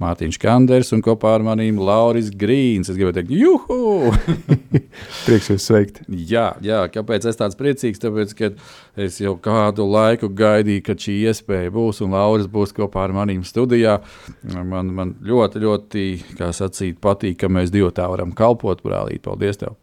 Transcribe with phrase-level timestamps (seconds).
[0.00, 2.88] Mārtiņš Kanders un kopā ar maniem Lauris Grīns.
[2.88, 4.12] Es gribēju teikt, juhu!
[5.26, 6.00] Prieks jūs sveikt.
[6.08, 8.00] jā, jā, kāpēc es tāds priecīgs?
[8.00, 8.50] Tāpēc, ka
[9.00, 13.44] es jau kādu laiku gaidīju, kad šī iespēja būs un Lauris būs kopā ar maniem
[13.44, 13.98] studijā.
[14.56, 16.06] Man, man ļoti, ļoti,
[16.38, 19.20] kā sacīt, patīk, ka mēs divi tā varam kalpot, brālīt.
[19.26, 19.76] Paldies tev!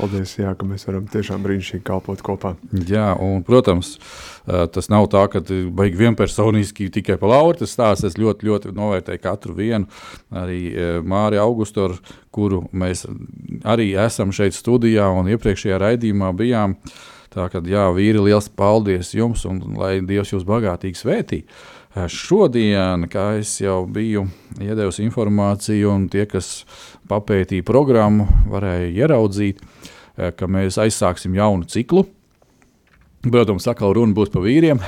[0.00, 2.54] Paldies, jā, ka mēs varam tiešām brīnišķīgi kalpot kopā.
[2.88, 3.98] Jā, un, protams,
[4.46, 5.42] tas nav tā, ka
[5.76, 8.06] baigi vienpersoniski tikai par Lauru tas stāsts.
[8.08, 9.90] Es ļoti, ļoti novērtēju katru vienu.
[10.32, 10.62] Arī
[11.04, 13.04] Māriju Augustu, ar kuru mēs
[13.68, 16.78] arī esam šeit studijā un iepriekšējā raidījumā bijām.
[17.30, 21.44] Tā kā jā, vīri, liels paldies jums un lai Dievs jūs bagātīgi svētī.
[21.90, 24.24] Šodien, kā jau biju
[24.62, 26.64] iedevis informāciju, un tie, kas
[27.10, 29.62] papētīja programmu, varēja ieraudzīt,
[30.14, 32.06] ka mēs aizsāksim jaunu ciklu.
[33.20, 34.78] Protams, atkal runa būs par vīriem.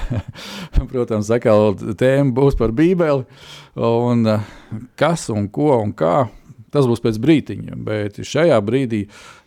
[0.93, 3.27] Protams, atkal tēma būs par Bībeli.
[3.77, 4.25] Un
[4.99, 6.25] kas un ko un kā
[6.73, 9.03] Tas būs pēc brīdiņa, bet šajā brīdī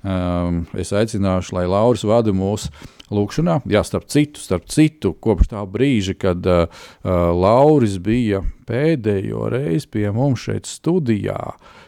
[0.05, 2.69] um, es aicināšu, lai Lauris vada mūsu
[3.13, 3.59] lūkšanā.
[3.69, 9.89] Jā, starp citu, starp citu, kopš tā brīža, kad uh, uh, Lauris bija pēdējo reizi
[9.97, 11.39] pie mums šeit studijā,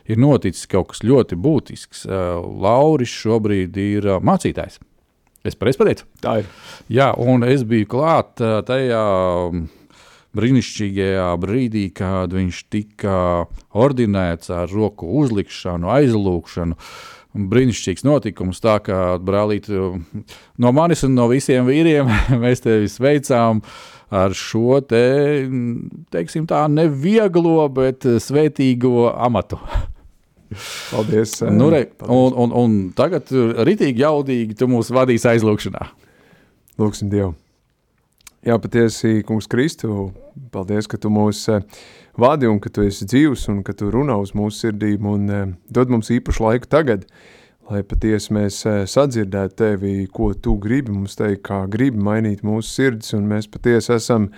[0.10, 2.06] ir noticis kaut kas ļoti būtisks.
[2.10, 4.82] Uh, Lauris šobrīd ir uh, mācītājs.
[5.46, 6.10] Es pareizi pateicu?
[6.22, 6.54] Tā ir.
[6.92, 9.04] Jā, un es biju klāt uh, tajā.
[9.54, 9.68] Um,
[10.38, 13.20] brīnišķīgajā brīdī, kad viņš tika
[13.78, 16.78] ordinēts ar roku uzlikšanu, aizlūgšanu.
[17.38, 22.10] Brīnišķīgs notikums, tā kā brālīt, no manis un no visiem vīriem
[22.44, 23.62] mēs tevi sveicām
[24.10, 25.04] ar šo te,
[26.14, 29.60] teiksim tā, nevieglo, bet svētīgo amatu.
[30.92, 31.42] Paldies.
[31.60, 33.30] Nu, re, un, un, un tagad
[33.68, 35.92] ritīgi jaudīgi tu mūs vadīs aizlūgšanā.
[36.80, 37.36] Lūksim Dievu.
[38.46, 40.12] Jā, patiesi, Kungs Kristu,
[40.54, 41.64] paldies, ka tu mūs eh,
[42.22, 45.48] vadi un ka tu esi dzīvs un ka tu runā uz mūsu sirdīm un eh,
[45.74, 47.08] dod mums īpašu laiku tagad,
[47.72, 52.70] lai patiesi mēs eh, sadzirdētu tevi, ko tu gribi mums teikt, kā gribi mainīt mūsu
[52.70, 54.30] sirds un mēs patiesi esam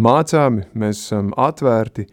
[0.00, 2.06] mācāmi, mēs esam atvērti,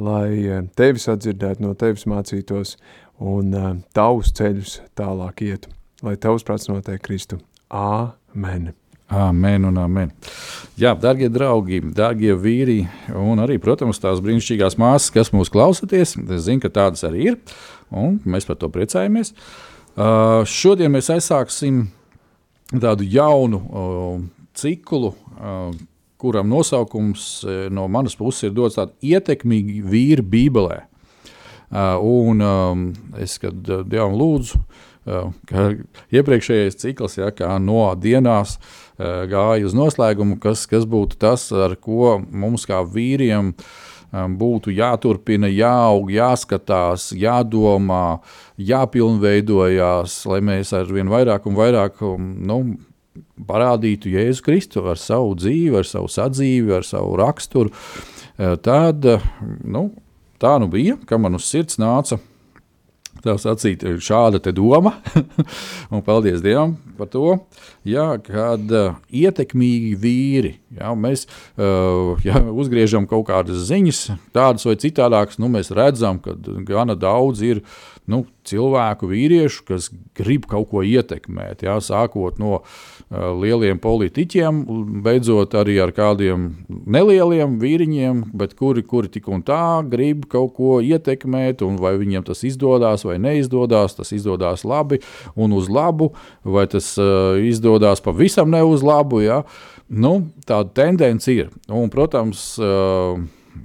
[0.00, 2.78] lai tevi sadzirdētu, no tevis mācītos
[3.20, 3.52] un
[3.96, 5.76] tavus ceļus tālāk ietu.
[6.04, 7.38] Lai tavs prāts notiek Kristu.
[7.72, 8.72] Āmen.
[9.06, 10.10] Amen un amen.
[10.74, 12.80] Jā, darbie draugi, darbie vīri,
[13.14, 16.16] un arī, protams, tās brīnišķīgās māsas, kas mūs klausāties.
[16.18, 17.36] Es zinu, ka tādas arī ir,
[17.94, 19.30] un mēs par to priecājamies.
[19.94, 21.84] Uh, šodien mēs aizsāksim
[22.82, 24.18] tādu jaunu uh,
[24.58, 25.70] ciklu, uh,
[26.18, 30.82] kuram nosaukums no manas puses ir dots tāds ietekmīgi vīri Bībelē.
[31.66, 32.84] Uh, un um,
[33.22, 38.56] es, kad uh, Dievam lūdzu, uh, iepriekšējais cikls, ja, kā no dienās,
[38.96, 44.72] Eh, gāja uz noslēgumu, kas, kas būtu tas, ar ko mums kā vīriem um, būtu
[44.72, 48.22] jāturpina, jāaug, jāskatās, jādomā,
[48.56, 52.58] jāpilnveidojās, lai mēs ar vien vairāk un vairāk um, nu,
[53.36, 57.74] parādītu Jēzu Kristu ar savu dzīvi, ar savu sadzīvi, ar savu raksturu.
[58.40, 59.04] Eh, tad
[59.60, 59.90] nu,
[60.40, 62.16] tā nu bija, ka man uz sirds nāca
[63.26, 64.96] tā sacīt, šāda doma,
[65.94, 67.36] un paldies Dievam par to,
[67.86, 74.02] jā, kad uh, ietekmīgi vīri, jā, mēs uh, jā, uzgriežam kaut kādas ziņas,
[74.36, 76.36] tādas vai citādākas, nu, mēs redzam, ka
[76.66, 77.62] gana daudz ir
[78.10, 81.64] nu, cilvēku, vīriešu, kas grib kaut ko ietekmēt.
[81.66, 82.66] Jā, sākot no uh,
[83.34, 84.62] lieliem politiķiem,
[85.04, 88.22] beidzot arī ar kādiem nelieliem vīriņiem,
[88.58, 93.18] kuri, kuri tik un tā grib kaut ko ietekmēt, un vai viņiem tas izdodas vai
[93.22, 95.00] neizdodas, tas izdodas labi
[95.34, 96.12] un uz labu,
[96.46, 99.24] vai tas uh, izdodas pavisam ne uz labu.
[99.26, 99.42] Jā.
[99.86, 101.50] Nu, tāda tendence ir.
[101.70, 103.18] Un, protams, uh,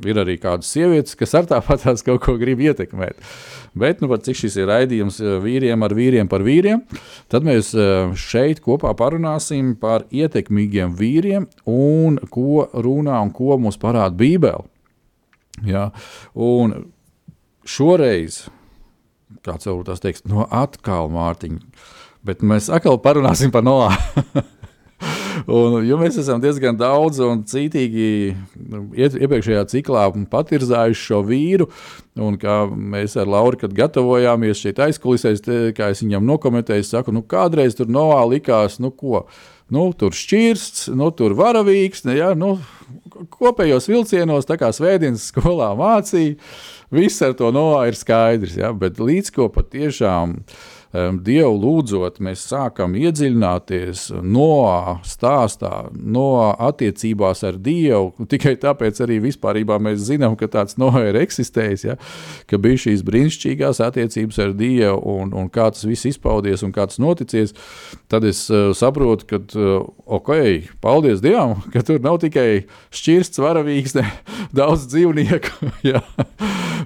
[0.07, 3.19] ir arī kādas sievietes, kas ar tāpat tās kaut ko grib ietekmēt.
[3.77, 6.83] Bet, nu, cik šis ir raidījums uh, vīriem ar vīriem par vīriem,
[7.31, 13.79] tad mēs uh, šeit kopā parunāsim par ietekmīgiem vīriem un ko runā un ko mums
[13.79, 14.67] parāda Bībele.
[15.67, 15.89] Ja?
[16.35, 16.91] Un
[17.67, 18.45] šoreiz,
[19.45, 21.61] kāds varbūt tās teiks, no atkal Mārtiņa,
[22.27, 23.93] bet mēs atkal parunāsim par Noā.
[25.51, 28.07] Un, jo mēs esam diezgan daudz un cītīgi
[28.71, 31.69] nu, iepriekšējā ciklā patirzājuši šo vīru,
[32.19, 37.23] un kā mēs ar Lauru, gatavojāmies šeit aizkulisēs, te, kā es viņam nokomentēju, saku, nu
[37.23, 39.25] kādreiz tur novā likās, nu ko,
[39.71, 42.57] nu tur šķirsts, nu tur varavīgs, ja, nu,
[43.31, 46.37] kopējos vilcienos, tā kā svētdienas skolā mācīja,
[46.91, 50.37] viss ar to novā ir skaidrs, ja, bet līdz ko patiešām tiešām
[50.91, 58.27] Dievu lūdzot, mēs sākam iedziļināties no stāstā, no attiecībās ar Dievu.
[58.27, 61.95] Tikai tāpēc arī vispār mēs zinām, ka tāds noha ir eksistējis, ja?
[62.51, 66.89] ka bija šīs brīnišķīgās attiecības ar Dievu un, un kā tas viss izpaudies un kā
[66.91, 67.55] tas noticies.
[68.11, 69.87] Tad es uh, saprotu, ka, uh,
[70.19, 70.33] ok,
[70.83, 74.03] paldies Dievam, ka tur nav tikai šķirsts, varavīgs, ne,
[74.59, 76.03] daudz dzīvnieku ja?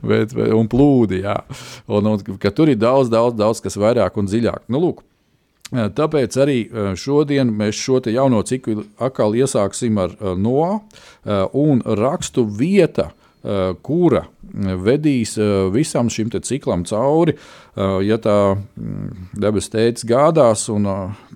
[0.06, 1.24] bet, bet, un plūdi.
[1.26, 1.40] Ja?
[1.90, 2.22] Un, un,
[2.54, 4.68] tur ir daudz, daudz, daudz kas vairāk vairāk un dziļāk.
[4.70, 5.04] Nu, lūk,
[5.74, 6.60] Tāpēc arī
[6.94, 10.84] šodien mēs šo jauno ciklu atkal iesāksim ar no
[11.58, 13.10] un rakstu vieta,
[13.82, 14.28] kura
[14.86, 15.34] vedīs
[15.74, 17.34] visam šim ciklam cauri.
[18.06, 19.10] Ja tā mm,
[19.42, 20.86] debes teicis gādās un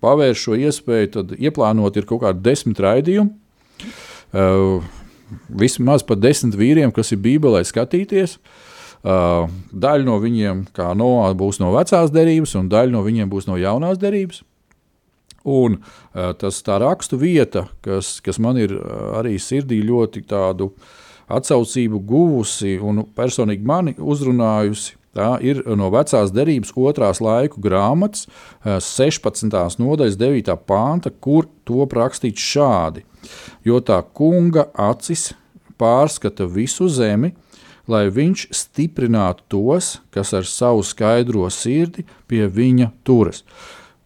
[0.01, 3.33] pavērš šo iespēju, tad ieplānot ir kaut kādi desmit raidījumi.
[5.49, 8.37] Vismaz par desmit vīriem, kas ir Bībelē skatīties.
[8.37, 8.68] Uh,
[9.03, 10.65] daļa no viņiem,
[10.99, 14.43] Noā, būs no vecās derības, un daļa no viņiem būs no jaunās derības.
[15.47, 20.73] Un uh, tas tā rakstu vieta, kas, kas man ir uh, arī sirdī ļoti tādu
[21.31, 28.27] atsaucību guvusi un personīgi mani uzrunājusi, tā ir no vecās derības otrās laiku grāmatas,
[28.65, 29.79] 16.
[29.81, 30.55] nodaļas 9.
[30.69, 33.05] pānta, kur to rakstīts šādi.
[33.65, 35.31] Jo tā kunga acis
[35.79, 37.33] pārskata visu zemi,
[37.89, 43.43] lai viņš stiprinātu tos, kas ar savu skaidro sirdi pie viņa turas.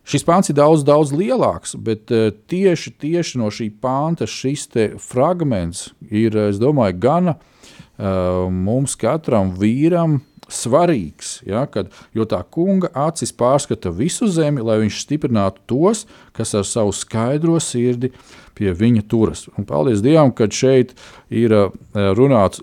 [0.04, 4.68] Šis pāns ir daudz, daudz lielāks, bet uh, tieši, tieši no šī pānta šis
[5.00, 10.20] fragments ir, es domāju, gana uh, mums katram vīram
[10.52, 11.38] svarīgs.
[11.48, 16.04] Ja, kad, jo tā kunga acis pārskata visu zemi, lai viņš stiprinātu tos,
[16.36, 18.12] kas ar savu skaidro sirdi
[18.58, 19.48] pie viņa turas.
[19.58, 20.94] Un paldies Dievam, ka šeit
[21.32, 21.72] ir uh,
[22.18, 22.60] runāts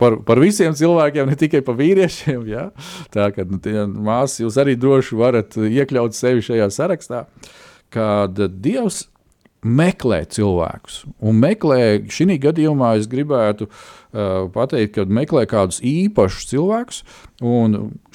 [0.00, 2.46] par, par visiem cilvēkiem, ne tikai par vīriešiem.
[2.48, 2.68] Ja?
[3.14, 3.60] Tā kā nu,
[4.06, 7.26] māsas, jūs arī droši varat iekļaut sevi šajā sarakstā,
[7.94, 9.06] kad Dievs
[9.64, 11.02] meklē cilvēkus.
[11.18, 11.80] Un meklē,
[12.12, 17.02] šī gadījumā es gribētu uh, pateikt, ka meklē kādus īpašus cilvēkus.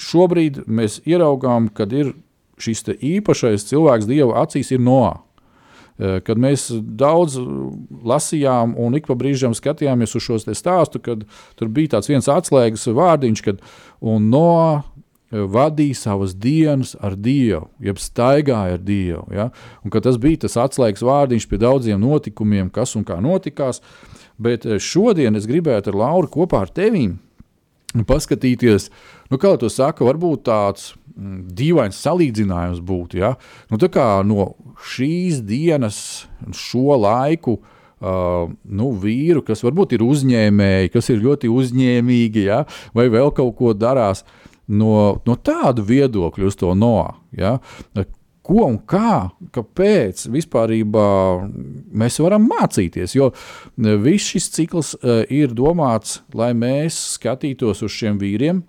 [0.00, 2.14] Šobrīd mēs ieraugām, ka ir
[2.60, 5.18] šis īpašais cilvēks Dieva acīs ir Noā.
[5.94, 7.36] Eh, kad mēs daudz
[8.02, 11.22] lasījām un ik pa brīžam skatījāmies uz šo stāstu, kad
[11.54, 13.60] tur bija tāds viens atslēgas vārdiņš, kad
[14.02, 19.22] no eh, vadīja savas dienas ar Dievu, jeb staigāja ar Dievu.
[19.30, 19.52] Ja?
[19.86, 23.78] Un, tas bija tas atslēgas vārdiņš pie daudziem notikumiem, kas un kā notikās.
[24.34, 27.20] Bet eh, šodien es gribētu ar Lauru kopā ar tevīm
[28.02, 28.88] paskatīties,
[29.30, 33.20] nu, kā to saka, varbūt tāds dīvains salīdzinājums būtu.
[33.22, 33.34] Ja?
[33.70, 33.78] Nu,
[34.28, 34.48] no
[34.94, 37.60] šīs dienas, šo laiku.
[38.04, 42.64] Uh, nu, vīru, kas varbūt ir uzņēmēji, kas ir ļoti uzņēmīgi, ja?
[42.92, 44.24] vai vēl kaut ko darās,
[44.68, 46.98] no, no tāda viedokļa uz to no.
[47.32, 47.54] Ja?
[48.44, 53.14] Ko un kā, kāpēc vispār mēs varam mācīties?
[53.16, 53.30] Jo
[53.78, 54.92] viss šis cikls
[55.32, 58.60] ir domāts, lai mēs skatītos uz šiem vīriem,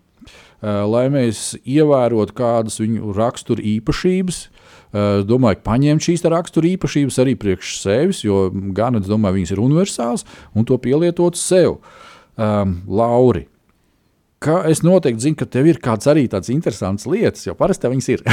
[0.63, 4.45] lai mēs ievērotu kādas viņu rakstura īpašības.
[4.95, 9.41] Eh, es domāju, ka paņemt šīs rakstura īpašības arī priekš sevis, jo gan es domāju,
[9.41, 10.23] viņas ir universālas
[10.55, 11.81] un to pielietot sev.
[12.35, 13.45] Um, Lauri,
[14.43, 18.09] ka es noteikti zinu, ka tev ir kāds arī tāds interesants lietas, jo parasti viņas
[18.11, 18.23] ir.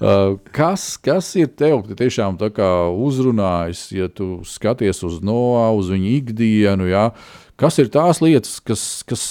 [0.00, 6.88] uh, kas, kas ir tev tiešām uzrunājis, ja tu skaties uz Noā, uz viņu ikdienu?
[6.88, 7.10] Ja?
[7.56, 9.24] Kas ir tās lietas, kas, kas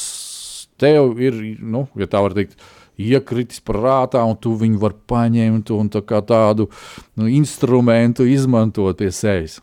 [0.81, 2.57] tev ir, nu, ja tā var teikt,
[2.95, 6.69] iekritis prātā, un tu viņu vari paņemt un tā tādu
[7.19, 9.59] nu, instrumentu izmantot pie sevis.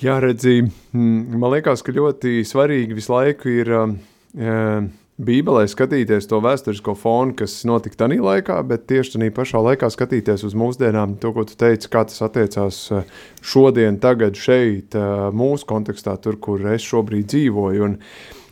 [0.00, 6.40] Jā, redzi, mm, man liekas, ka ļoti svarīgi visu laiku ir uh, Bībelē skatīties to
[6.42, 11.30] vēsturisko fonu, kas notika tajā laikā, bet tieši tajā pašā laikā skatīties uz mūsdienām, to,
[11.36, 13.04] ko tu teici, kā tas attiecās eh,
[13.38, 17.86] šodien, tagad, šeit, eh, mūsu kontekstā, tur, kur es šobrīd dzīvoju.
[17.86, 17.94] Un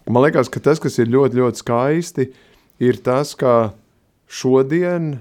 [0.08, 2.28] man liekas, ka tas, kas ir ļoti, ļoti skaisti,
[2.82, 3.72] ir tas, ka
[4.32, 5.16] šodien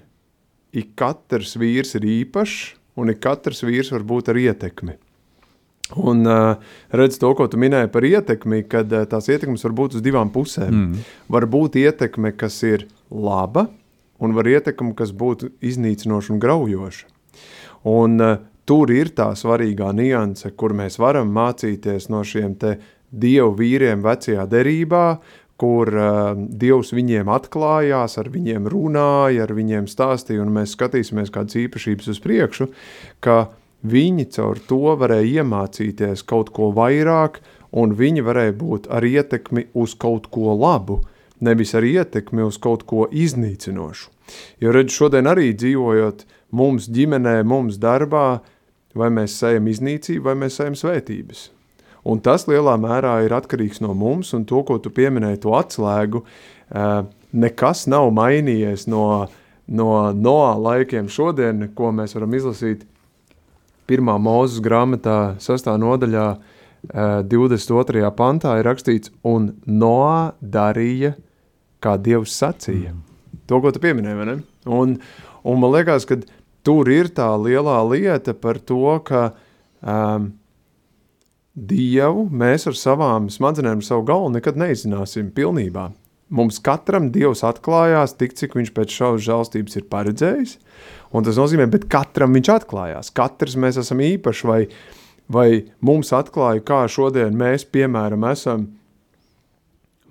[0.72, 2.60] ik katrs vīrs ir īpašs,
[3.00, 4.98] un ik katrs vīrs var būt ar ietekmi.
[6.00, 6.56] Un uh,
[6.96, 10.32] redz to, ko tu minēji par ietekmi, kad uh, tās ietekmes var būt uz divām
[10.32, 10.72] pusēm.
[10.72, 11.10] Mm.
[11.36, 13.68] Var būt ietekme, kas ir laba,
[14.24, 17.12] un var ietekme, kas būtu iznīcinoša un graujoša.
[17.92, 22.78] Un uh, tur ir tā svarīgā nianse, kur mēs varam mācīties no šiem te
[23.12, 25.06] dievu vīriem vecajā derībā,
[25.62, 31.60] kur uh, Dievs viņiem atklājās, ar viņiem runāja, ar viņiem stāstīja, un mēs skatīsimies kādas
[31.62, 32.72] īpašības uz priekšu,
[33.22, 33.44] ka
[33.82, 37.40] Viņi caur to varēja iemācīties kaut ko vairāk,
[37.74, 41.00] un viņi varēja būt ar ietekmi uz kaut ko labu,
[41.42, 44.12] nevis ar ietekmi uz kaut ko iznīcinošu.
[44.62, 48.44] Jo redz, šodien arī dzīvojot mums ģimenē, mums darbā,
[48.94, 51.50] vai mēs sējam iznīcību, vai mēs sējam svētības.
[52.08, 56.24] Un tas lielā mērā ir atkarīgs no mums, un to, ko tu pieminēji, to atslēgu,
[57.32, 59.06] nekas nav mainījies no,
[59.70, 62.88] no Noā laikiem šodien, ko mēs varam izlasīt
[63.92, 65.70] pirmā mūzes grāmatā, 6.
[65.82, 66.26] nodaļā,
[67.30, 68.02] 22.
[68.02, 71.14] Eh, pantā ir rakstīts, un Noā darīja,
[71.82, 72.96] kā Dievs sacīja.
[72.96, 73.42] Mm.
[73.50, 74.36] To, ko tu pieminēji, vai ne?
[74.66, 74.96] Un,
[75.46, 76.18] un man liekas, ka
[76.66, 79.32] tur ir tā lielā lieta par to, ka
[79.82, 80.32] um,
[81.52, 85.90] Dievu mēs ar savām smadzenēm, ar savu galvu nekad neizzināsim pilnībā.
[86.32, 90.54] Mums katram Dievs atklājās tik, cik viņš pēc šausmas žēlstības ir paredzējis,
[91.12, 93.12] Un tas nozīmē, ka katram viņš atklājās.
[93.16, 94.60] Katrs mēs esam īpaši, vai,
[95.32, 95.48] vai
[95.84, 98.70] mums atklāja, kā šodien mēs, piemēram, esam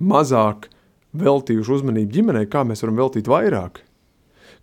[0.00, 0.68] mazāk
[1.16, 3.80] veltījuši uzmanību ģimenei, kā mēs varam veltīt vairāk.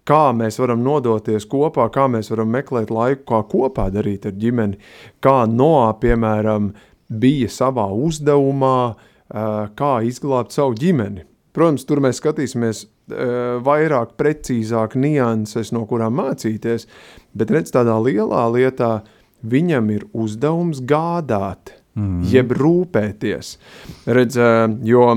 [0.08, 4.80] Kā mēs varam nodoties kopā, kā mēs varam meklēt laiku, kā kopā darīt ar ģimeni,
[5.24, 6.72] kā Noā, piemēram,
[7.08, 8.96] bija savā uzdevumā,
[9.76, 11.26] kā izglābt savu ģimeni.
[11.56, 12.86] Protams, tur mēs skatīsimies
[13.68, 16.88] vairāk, precīzāk nianses, no kurām mācīties,
[17.36, 18.92] bet redz tādā lielā lietā,
[19.48, 22.22] viņam ir uzdevums gādāt, mm.
[22.32, 23.56] jeb rūpēties.
[24.08, 24.40] Redz,
[24.88, 25.08] jo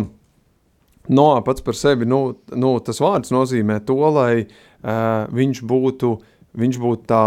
[1.10, 2.20] Noā pats par sevi, nu,
[2.54, 6.18] nu, tas vārds nozīmē to, lai uh, viņš būtu
[6.60, 7.24] viņš būtu tā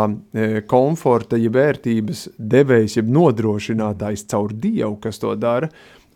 [0.67, 5.69] komforta, ja vērtības devējs, jeb nodrošinātājs caur Dievu, kas to dara,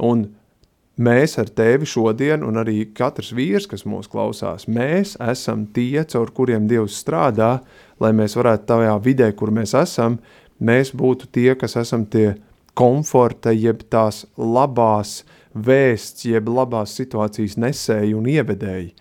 [0.03, 0.25] un
[0.97, 6.31] Mēs ar tevi šodien, un arī katrs vīrs, kas mūs klausās, mēs esam tie, caur
[6.33, 7.59] kuriem Dievs strādā,
[8.01, 10.17] lai mēs varētu tajā vidē, kur mēs esam,
[10.57, 12.31] mēs būtu tie, kas esam tie
[12.73, 15.19] komforta, jeb tās labās
[15.65, 18.93] vēsts, jeb labās situācijas nesēji un ievedēji.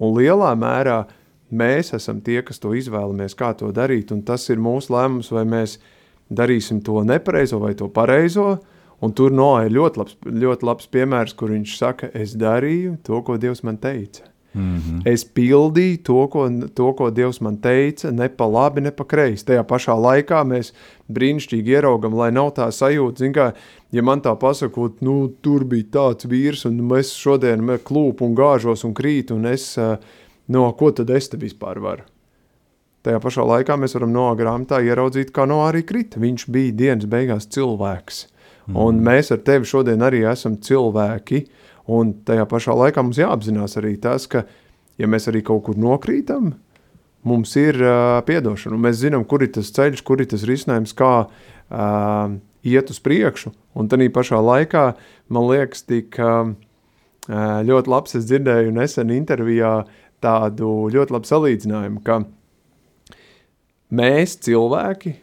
[0.00, 1.04] Un lielā mērā
[1.50, 5.44] mēs esam tie, kas to izvēlamies, kā to darīt, un tas ir mūsu lēmums, vai
[5.44, 5.78] mēs
[6.30, 8.60] darīsim to nepareizo vai to pareizo,
[9.00, 13.22] Un tur Noā ir ļoti labs, ļoti labs piemērs, kur viņš saka, es darīju to,
[13.24, 14.26] ko Dievs man teica.
[14.52, 15.02] Mm -hmm.
[15.06, 19.44] Es pildīju to ko, to, ko Dievs man teica, ne pa labi, ne pa kreisi.
[19.46, 20.72] Tajā pašā laikā mēs
[21.08, 23.52] brīnišķīgi ieraugam, lai nav tā sajūta, zin kā,
[23.94, 28.86] ja man tā pasakot, nu, tur bija tāds vīrs, un mēs šodien klūp un gāžos
[28.86, 29.72] un krīt, un es,
[30.48, 32.06] no, ko tad es te vispār varu?
[33.00, 36.20] Tajā pašā laikā mēs varam no grāmatā ieraudzīt, kā no arī krita.
[36.20, 38.26] Viņš bija dienas beigās cilvēks.
[38.68, 38.76] Mm.
[38.76, 41.46] Un mēs ar tevi šodien arī esam cilvēki,
[41.96, 44.44] un tajā pašā laikā mums jāapzinās arī tas, ka,
[45.00, 46.52] ja mēs arī kaut kur nokrītam,
[47.24, 51.14] mums ir uh, piedošana, mēs zinām, kur ir tas ceļš, kur ir tas risinājums, kā
[51.24, 54.84] uh, iet uz priekšu, un tādā pašā laikā,
[55.32, 56.52] man liekas, tik uh,
[57.66, 59.84] ļoti labs, es dzirdēju nesen intervijā
[60.20, 62.22] tādu ļoti labu salīdzinājumu, ka
[63.94, 65.14] mēs cilvēki,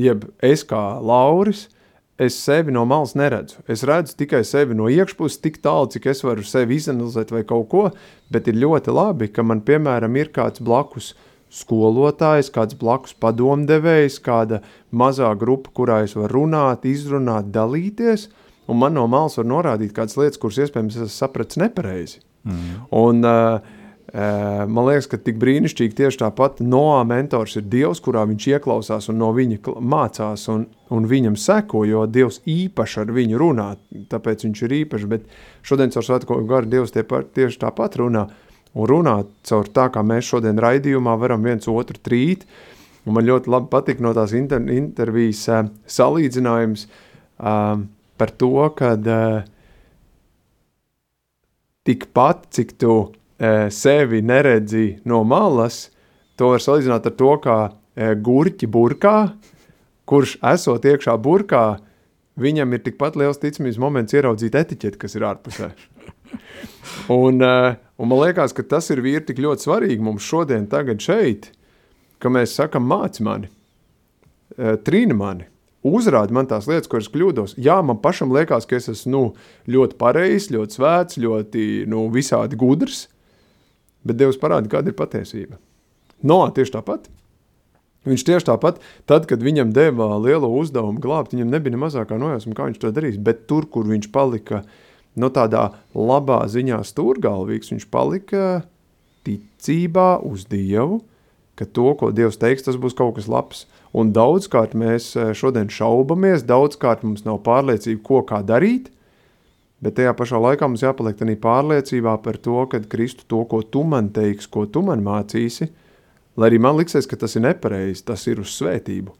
[0.00, 1.76] jeb es kā Lauris, uh,
[2.20, 3.62] es sevi no malas neredzu.
[3.68, 7.68] Es redzu tikai sevi no iekšpuses, tik tālu, cik es varu sevi izanalizēt vai kaut
[7.72, 7.84] ko,
[8.32, 11.14] bet ir ļoti labi, ka man, piemēram, ir kāds blakus
[11.50, 18.28] skolotājs, kāds blakus padomdevējs, kāda mazā grupa, kurā es varu runāt, izrunāt, dalīties,
[18.70, 22.22] un man no malas var norādīt kādas lietas, kuras iespējams es sapratu nepareizi.
[22.46, 22.80] Mm.
[22.96, 23.76] Un, uh,
[24.10, 29.20] Man liekas, ka tik brīnišķīgi tieši tāpat Noā mentors ir Dievs, kurā viņš ieklausās un
[29.22, 33.68] no viņa mācās un, un viņam seko, jo Dievs īpaši ar viņu runā,
[34.10, 35.28] tāpēc viņš ir īpašs, bet
[35.62, 38.26] šodien caur svētko garu Dievs tie par, tieši tāpat runā
[38.74, 42.44] un runā caur tā, kā mēs šodien raidījumā varam viens otru trīt,
[43.06, 47.80] un man ļoti labi patika no tās inter, intervijas uh, salīdzinājums uh,
[48.20, 49.40] par to, kad uh,
[51.90, 52.94] tikpat, cik tu
[53.38, 55.88] e, sevi neredzi no malas,
[56.38, 59.16] to var salīdzināt ar to, kā e, gurķi burkā,
[60.10, 61.64] kurš esot iekšā burkā,
[62.40, 65.72] viņam ir tikpat liels ticamības moments ieraudzīt etiķeti, kas ir ārpusē.
[67.08, 71.02] Un, uh, un man liekas, ka tas ir vīri tik ļoti svarīgi mums šodien, tagad
[71.02, 71.50] šeit,
[72.22, 73.50] ka mēs sakam māci mani,
[74.56, 75.46] uh, trīni mani,
[75.86, 77.56] uzrādi man tās lietas, kuras kļūdos.
[77.60, 79.22] Jā, man pašam liekas, ka es esmu nu,
[79.70, 83.06] ļoti pareizs, ļoti svēts, ļoti nu, visādi gudrs,
[84.06, 85.58] bet Dievs parāda, kāda ir patiesība.
[86.26, 87.08] No, tieši tāpat.
[88.08, 92.54] Viņš tieši tāpat, tad, kad viņam deva lielo uzdevumu glābt, viņam nebija ne mazākā nojausma,
[92.56, 94.78] kā viņš to darīs, bet tur, kur viņš palika uh,
[95.18, 98.62] no nu, tādā labā ziņā stūrgalvīgs, viņš palika
[99.26, 101.00] ticībā uz Dievu,
[101.58, 103.66] ka to, ko Dievs teiks, tas būs kaut kas labs.
[103.92, 108.88] Un daudzkārt mēs eh, šodien šaubamies, daudzkārt mums nav pārliecība, ko kā darīt,
[109.82, 113.82] bet tajā pašā laikā mums jāpaliek tādā pārliecībā par to, ka Kristu to, ko tu
[113.84, 115.68] man teiksi, ko tu man mācīsi,
[116.38, 119.16] lai arī man liksies, ka tas ir nepareizi, tas ir uz svētību.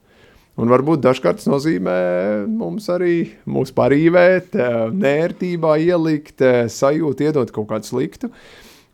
[0.59, 1.95] Un varbūt dažkārt tas nozīmē
[2.51, 8.31] mums arī mūsu parīvēt, eh, nērtībā ielikt, eh, sajūtu, iedot kaut kādu sliktu.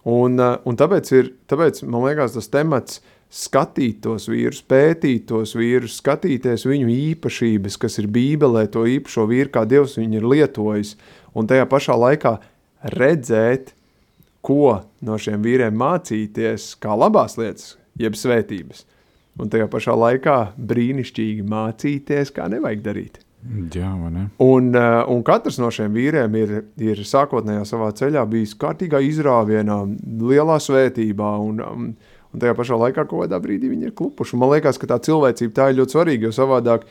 [0.05, 5.53] Un, eh, un tāpēc, ir, tāpēc man liekas, tas temats skatīt tos vīrus, pētīt tos
[5.53, 10.95] vīrus, skatīties viņu īpašības, kas ir Bībelē, to īpašo vīru, kā Dievs viņu ir lietojis,
[11.35, 12.39] un tajā pašā laikā
[12.85, 13.73] redzēt,
[14.43, 18.85] ko no šiem vīriem mācīties, kā labās lietas, jeb svētības
[19.37, 23.23] un tajā pašā laikā brīnišķīgi mācīties, kā nevajag darīt.
[23.47, 24.25] Jā, ne?
[24.43, 26.53] un, uh, un katrs no šiem vīriem ir,
[26.83, 29.77] ir sākotnējā savā ceļā bijis kārtīgā izrāvienā,
[30.27, 31.85] lielā svētībā, un, um,
[32.33, 34.39] un tajā pašā laikā kaut kādā brīdī viņi ir klupuši.
[34.41, 36.89] Man liekas, ka tā cilvēcība tā ir ļoti svarīga, jo savādāk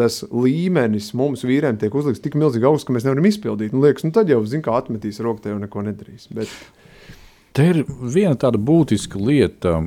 [0.00, 3.76] tas līmenis mums vīriem tiek uzlikts tik milzīgi augsts, ka mēs nevaram izpildīt.
[3.76, 6.30] Un liekas, nu tad jau, zin kā, atmetīs roku tev un neko nedarīs.
[6.32, 6.50] Bet...
[7.52, 9.80] Te ir viena tāda būtiska lieta.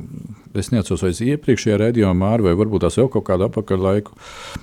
[0.55, 4.13] Es neatceros, vai iepriekšējā redzējumā, vai varbūt tās vēl kaut kādu apakaļ laiku,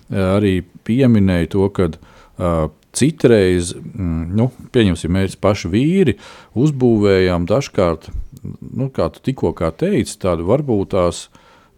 [0.08, 0.54] arī
[0.88, 6.16] pieminēja to, ka uh, citreiz, mm, nu, pieņemsim, mēs paši vīri
[6.58, 8.08] uzbūvējām dažkārt,
[8.42, 11.26] nu, kā tu tikko teici, tādu varbūt tās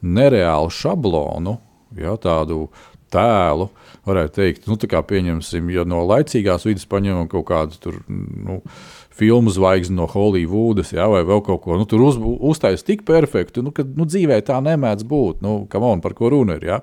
[0.02, 1.58] nereālu šablonu,
[1.98, 2.68] ja, tādu
[3.14, 3.68] tēlu,
[4.08, 8.60] varētu teikt, nu, tā kā pieņemsim, ja no laicīgās vidas paņemam kaut kādu tur, nu,
[9.14, 11.76] filmu zvaigzni no Hollywoodas, ja, vai vēl kaut ko.
[11.78, 15.44] Nu, tur uz, uztaisīs tik perfektu, nu, ka nu, dzīvē tā nemēdz būt.
[15.44, 16.66] Nu, on, par ko runa ir?
[16.72, 16.80] Ja?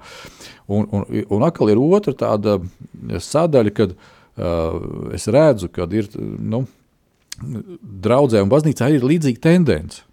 [0.71, 2.59] Un, un, un atkal ir otra tāda
[3.27, 4.79] sadaļa, kad uh,
[5.17, 6.63] es redzu, ka ir nu,
[8.07, 10.05] draudzē un baznīcā ir līdzīga tendence.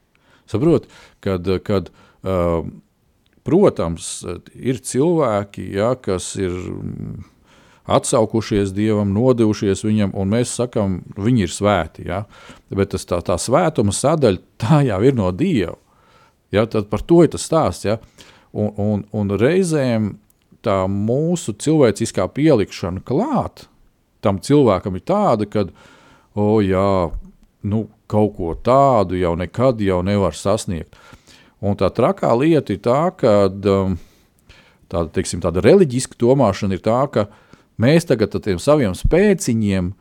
[0.49, 0.89] Saprot,
[1.23, 2.67] kad, kad uh,
[3.47, 4.11] protams,
[4.57, 6.57] ir cilvēki, ja, kas ir
[7.89, 12.07] atsaukušies Dievam, nodevušies Viņam, un mēs sakām, viņi ir svēti.
[12.11, 12.23] Ja?
[12.69, 15.77] Bet tas, tā, tā svētuma sadaļa tā jau ir no Dieva.
[16.53, 16.67] Ja?
[16.69, 17.89] Tad par to ir tas stāsts.
[17.89, 17.99] Ja?
[18.53, 20.17] Un, un, un reizēm
[20.65, 23.67] tā mūsu cilvēciskā pielikšana klāt
[24.25, 25.63] tam cilvēkam ir tāda, ka,
[26.35, 27.13] oh, jā,
[27.71, 30.99] nu, kaut ko tādu jau nekad jau nevar sasniegt.
[31.63, 33.95] Un tā trakā lieta ir tā, ka um,
[34.91, 37.45] tāda, teiksim, tāda reliģiska domāšana ir tā, ka uh,
[37.81, 39.93] mēs tagad ar tiem saviem spēciņiem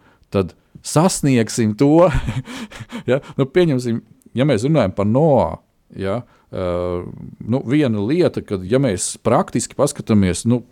[0.84, 2.10] sasniegsim to.
[3.10, 3.22] ja?
[3.38, 4.02] nu, pieņemsim,
[4.38, 5.50] ja mēs runājam par Noā.
[5.98, 6.22] Ja?
[6.48, 7.08] Uh,
[7.44, 10.64] nu, viena lieta, kad ja mēs praktiski paskatāmies, nu,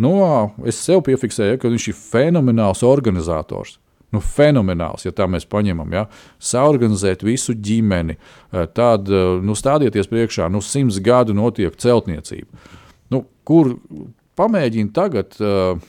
[0.00, 3.78] Noā, es sev piefiksēju, ka viņš ir fenomenāls organizators.
[4.14, 5.90] Nu, fenomenāls, ja tā mēs paņemam.
[5.94, 6.04] Ja?
[6.42, 8.14] Saorganizēt visu ģimeni,
[8.76, 9.10] tad
[9.42, 12.46] nu, stādieties priekšā, nu, simts gadu notiek celtniecība.
[13.10, 13.72] Nu, kur
[14.38, 15.82] pamēģina tagad uh,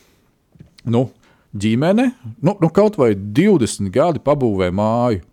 [0.92, 1.08] nu,
[1.56, 2.10] ģimene,
[2.44, 5.24] nu, nu, kaut vai 20 gadi pabūvē māju.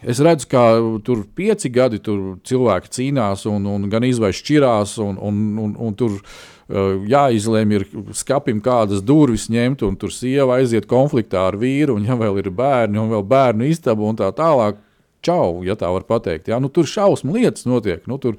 [0.00, 0.62] Es redzu, ka
[1.04, 5.96] tur pieci gadi tur cilvēki cīnās un, un gan izvairs šķirās, un, un, un, un
[5.98, 7.84] tur uh, jāizlēm ir
[8.16, 12.48] skapim kādas durvis ņemt, un tur sieva aiziet konfliktā ar vīru, un ja vēl ir
[12.48, 14.80] bērni, un vēl bērnu istaba un tā tālāk.
[15.20, 16.48] Čau, ja tā var teikt.
[16.48, 16.56] Ja?
[16.56, 18.06] Nu, tur šausmu lietas notiek.
[18.08, 18.38] Nu, tur,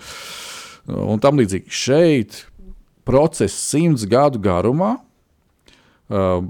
[0.90, 2.40] un tam līdzīgi šeit
[3.06, 4.96] process simts gadu garumā.
[6.12, 6.46] Uh,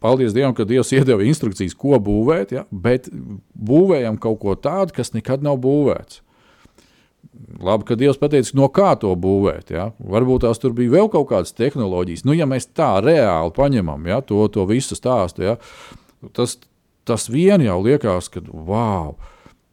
[0.00, 2.64] paldies Dievam, ka Dievs iedeva instrukcijas, ko būvēt, ja?
[2.70, 6.22] bet būvējam kaut ko tādu, kas nekad nav būvēts.
[7.60, 9.72] Labi, ka Dievs pateica, no kā to būvēt.
[9.74, 9.90] Ja?
[9.98, 12.24] Varbūt tās tur bija vēl kaut kādas tehnoloģijas.
[12.28, 14.20] Nu, ja mēs tā reāli paņemam ja?
[14.24, 15.56] to, to visu stāstu, ja?
[16.36, 16.56] tas,
[17.08, 19.18] tas vien jau liekas, ka wow!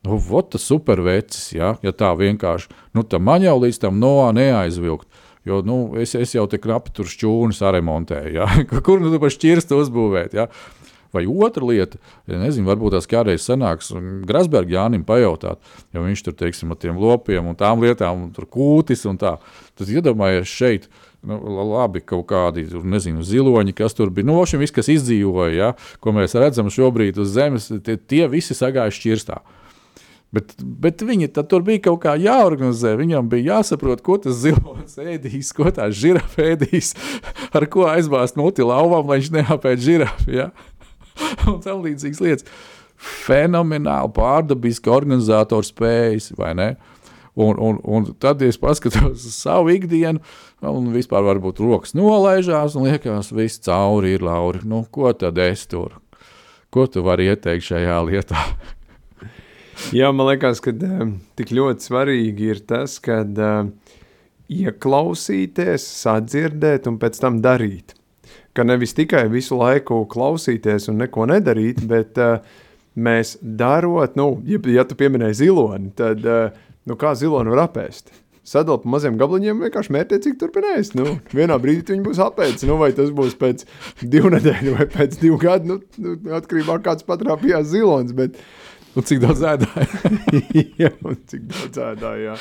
[0.08, 1.74] Nu, tas ir supervecis, ja?
[1.84, 2.70] ja tā vienkārši.
[2.96, 5.08] Nu, man jau līdz tam no neaizvilkt.
[5.48, 8.34] Jo nu, es, es jau te knapi tur šķūnu saremontēju.
[8.36, 8.50] Ja?
[8.86, 10.36] Kur nu tu pa šķirstu uzbūvēt?
[10.38, 10.50] Ja?
[11.14, 13.94] Vai otra lieta, ja nezinu, varbūt tās kādreiz sanāks
[14.28, 15.62] Grasberga Jānim pajautāt,
[15.96, 19.38] ja viņš tur, teiksim, ar tiem lopiem un tām lietām, un tur kūtis un tā.
[19.80, 20.90] Tad iedomājies šeit,
[21.24, 21.40] nu,
[21.72, 24.28] labi, kaut kādi, nezinu, ziloņi, kas tur bija.
[24.28, 25.70] Nu, šim viss, kas izdzīvoja, ja,
[26.04, 29.40] ko mēs redzam šobrīd uz zemes, tie, tie visi sagāja šķirstā.
[30.36, 32.98] Bet, bet viņi tur bija kaut kā jāorganizē.
[33.00, 36.92] Viņam bija jāsaprot, ko tas zilonis ēdīs, ko tā žirafa ēdīs,
[37.58, 40.28] ar ko aizbāzt muti lauvam, lai viņš neapēd žirafu.
[40.36, 40.50] Ja?
[41.50, 42.60] Un tam līdzīgas lietas.
[42.98, 46.70] Fenomenāli pārdabiski organizatora spējas, vai ne?
[47.38, 50.18] Un, un, un tad, es paskatos uz savu ikdienu,
[50.66, 54.64] un vispār varbūt rokas nolaižās, un liekas, viss cauri ir lauri.
[54.66, 56.00] Nu, ko tad es tur?
[56.74, 58.42] Ko tu vari ieteikt šajā lietā?
[59.96, 61.06] Jā, man liekas, ka uh,
[61.40, 63.22] tik ļoti svarīgi ir tas, ka
[64.48, 67.96] ieklausīties, sadzirdēt un pēc tam darīt.
[68.58, 72.40] Ka nevis tikai visu laiku klausīties un neko nedarīt, bet uh,
[72.98, 78.10] mēs darot, nu, ja, ja tu pieminēji ziloni, tad nu, kā ziloni var apēst?
[78.48, 80.94] sadalīt pa maziem gabaliņiem, vienkārši mērķiecīgi turpinājis.
[80.98, 83.66] Nu, vienā brīdī viņi būs apēdis, nu, vai tas būs pēc
[84.02, 88.16] divu nedēļu vai pēc divu gadu, nu, nu atkarībā no kāds patrāpījās zilons.
[88.18, 88.40] Bet,
[88.98, 90.10] Un cik daudz ēdāja?
[90.82, 92.34] jā, un cik daudz ēdāja.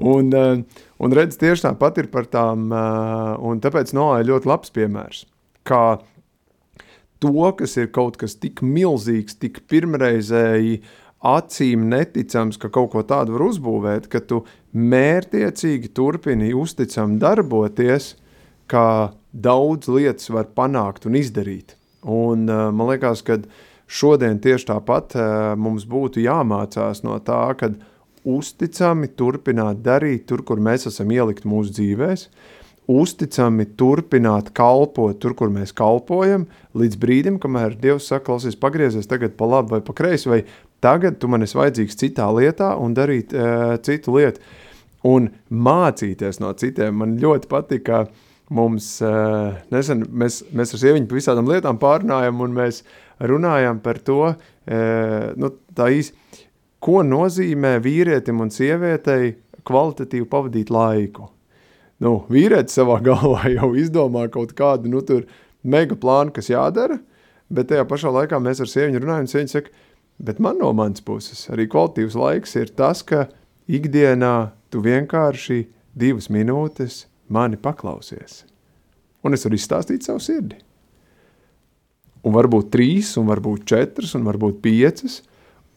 [0.00, 4.72] Un, un redz, tieši tāpat ir par tām, eh, un tāpēc Noā ir ļoti labs
[4.72, 5.26] piemērs.
[5.68, 5.98] Kā
[7.20, 10.78] to, kas ir kaut kas tik milzīgs, tik pirmreizēji
[11.24, 14.40] acīm neticams, ka kaut ko tādu var uzbūvēt, ka tu
[14.72, 18.14] mērtiecīgi turpini uzticam darboties,
[18.72, 21.76] kā daudz lietas var panākt un izdarīt.
[22.08, 23.42] Un eh, man liekas, ka
[23.86, 27.72] šodien tieši tāpat eh, mums būtu jāmācās no tā, ka
[28.24, 32.28] uzticami turpināt darīt tur, kur mēs esam ielikt mūsu dzīvēs,
[32.90, 39.36] uzticami turpināt kalpot tur, kur mēs kalpojam, līdz brīdim, kamēr Dievs saka, klausies, pagriezies tagad
[39.38, 40.42] pa labi vai pa kreisi, vai
[40.84, 44.44] tagad tu man esi vajadzīgs citā lietā un darīt uh, citu lietu.
[45.04, 46.96] Un mācīties no citiem.
[46.96, 48.06] Man ļoti patika,
[48.56, 52.82] mums, uh, nesen, mēs, mēs ar sieviņu par visādām lietām pārunājam, un mēs
[53.20, 54.34] runājām par to,
[54.66, 54.80] e,
[55.38, 55.50] nu,
[55.90, 56.14] īsi,
[56.84, 61.30] ko nozīmē vīrietim un sievietei kvalitatīvi pavadīt laiku.
[62.04, 65.02] Nu, vīrietis savā galvā jau izdomā kaut kādu nu,
[65.62, 66.98] mega plānu, kas jādara,
[67.48, 69.72] bet tajā pašā laikā mēs ar sieviņu runājam, un sieviņa saka,
[70.24, 73.28] bet man no manas puses arī kvalitīvs laiks ir tas, ka
[73.70, 75.64] ikdienā tu vienkārši
[75.96, 78.42] divas minūtes mani paklausies.
[79.24, 80.60] Un es varu izstāstīt savu sirdi
[82.34, 85.20] un varbūt trīs, un varbūt četras, un varbūt piecas.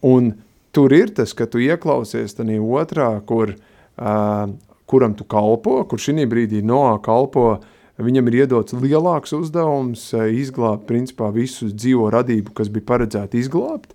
[0.02, 0.32] Un
[0.74, 4.50] tur ir tas, ka tu ieklausies tajā otrā, kur, uh,
[4.90, 7.60] kuram tu kalpo, kur šī brīdī Noā kalpo.
[7.98, 13.94] Viņam ir iedots lielāks uzdevums izglābt principā, visu dzīvo radību, kas bija paredzēta izglābt.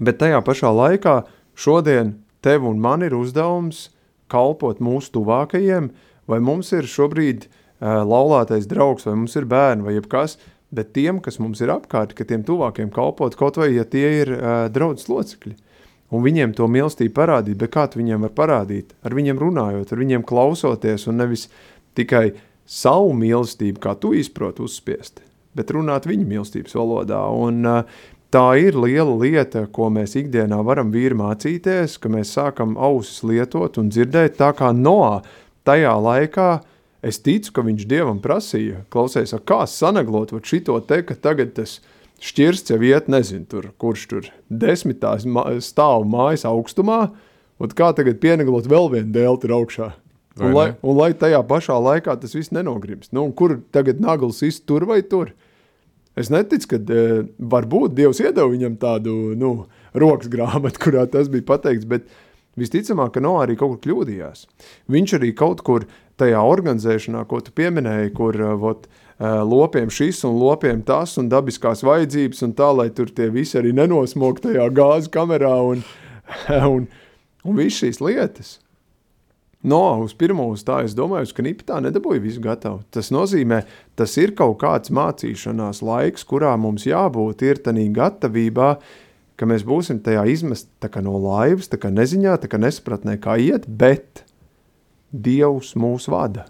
[0.00, 1.18] Bet tajā pašā laikā
[1.60, 3.90] šodien tev un man ir uzdevums
[4.32, 5.90] kalpot mūsu tuvākajiem,
[6.24, 10.38] vai mums ir šobrīd uh, laulātais draugs, vai mums ir bērni, vai jebkas,
[10.74, 14.32] bet tiem, kas mums ir apkārt, ka tiem tuvākiem kalpot, kaut vai ja tie ir
[14.36, 15.56] uh, draudzes locekļi.
[16.10, 18.94] Un viņiem to mīlestību parādīt, bet kā tu viņiem var parādīt?
[19.06, 21.46] Ar viņiem runājot, ar viņiem klausoties, un nevis
[21.98, 22.32] tikai
[22.66, 25.22] savu mīlestību, kā tu izproti, uzspiest,
[25.54, 27.22] bet runāt viņu mīlestības valodā.
[27.30, 32.76] Un, uh, tā ir liela lieta, ko mēs ikdienā varam vīri mācīties, ka mēs sākam
[32.78, 35.20] ausis lietot un dzirdēt tā kā Noā
[35.66, 36.50] tajā laikā
[37.00, 41.78] Es ticu, ka viņš dievam prasīja, klausies, kā sanaglot šito te, ka tagad tas
[42.20, 45.14] šķirsts jau iet, nezinu, tur, kurš tur desmitā
[45.64, 47.00] stāv mājas augstumā,
[47.60, 49.90] un kā tagad pieneglot vēl vienu dēlti ir augšā.
[50.40, 53.10] Un lai, un lai tajā pašā laikā tas viss nenogrims.
[53.12, 55.34] Nu, kur tagad nagls ir tur vai tur?
[56.18, 57.02] Es neticu, ka e,
[57.38, 59.52] varbūt Dievs iedeva viņam tādu nu,
[59.96, 62.08] rokas grāmatu, kurā tas bija pateikts, bet
[62.60, 64.46] visticamāk, ka no arī kaut kur kļūdījās.
[64.90, 65.86] Viņš arī kaut kur
[66.20, 71.30] tajā organizēšanā, ko tu pieminēji, kur uh, vot, uh, lopiem šis un lopiem tas un
[71.32, 75.84] dabiskās vajadzības un tā, lai tur tie visi arī nenosmok tajā gāzes kamerā un,
[76.74, 76.90] un,
[77.44, 78.58] un viss šīs lietas.
[79.60, 82.80] No, uz pirmo uz tā es domāju, ka Nipitā nedabūja visu gatavu.
[82.88, 83.60] Tas nozīmē,
[83.98, 88.70] tas ir kaut kāds mācīšanās laiks, kurā mums jābūt ir tanī gatavībā,
[89.36, 93.18] ka mēs būsim tajā izmest tā kā no laivas, tā kā neziņā, tā kā nespratnē,
[93.20, 94.24] kā iet, bet
[95.10, 96.46] Dievs mūs vada.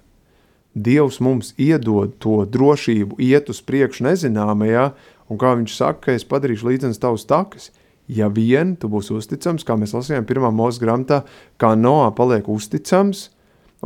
[0.75, 4.91] Dievs mums iedod to drošību, iet uz priekšu nezināmajā,
[5.31, 7.71] un kā viņš saka, ka es padarīšu līdzenas tavus takas.
[8.11, 11.23] Ja vien tu būsi uzticams, kā mēs lasījām pirmā mūsu grāmatā,
[11.59, 13.29] kā Noā paliek uzticams,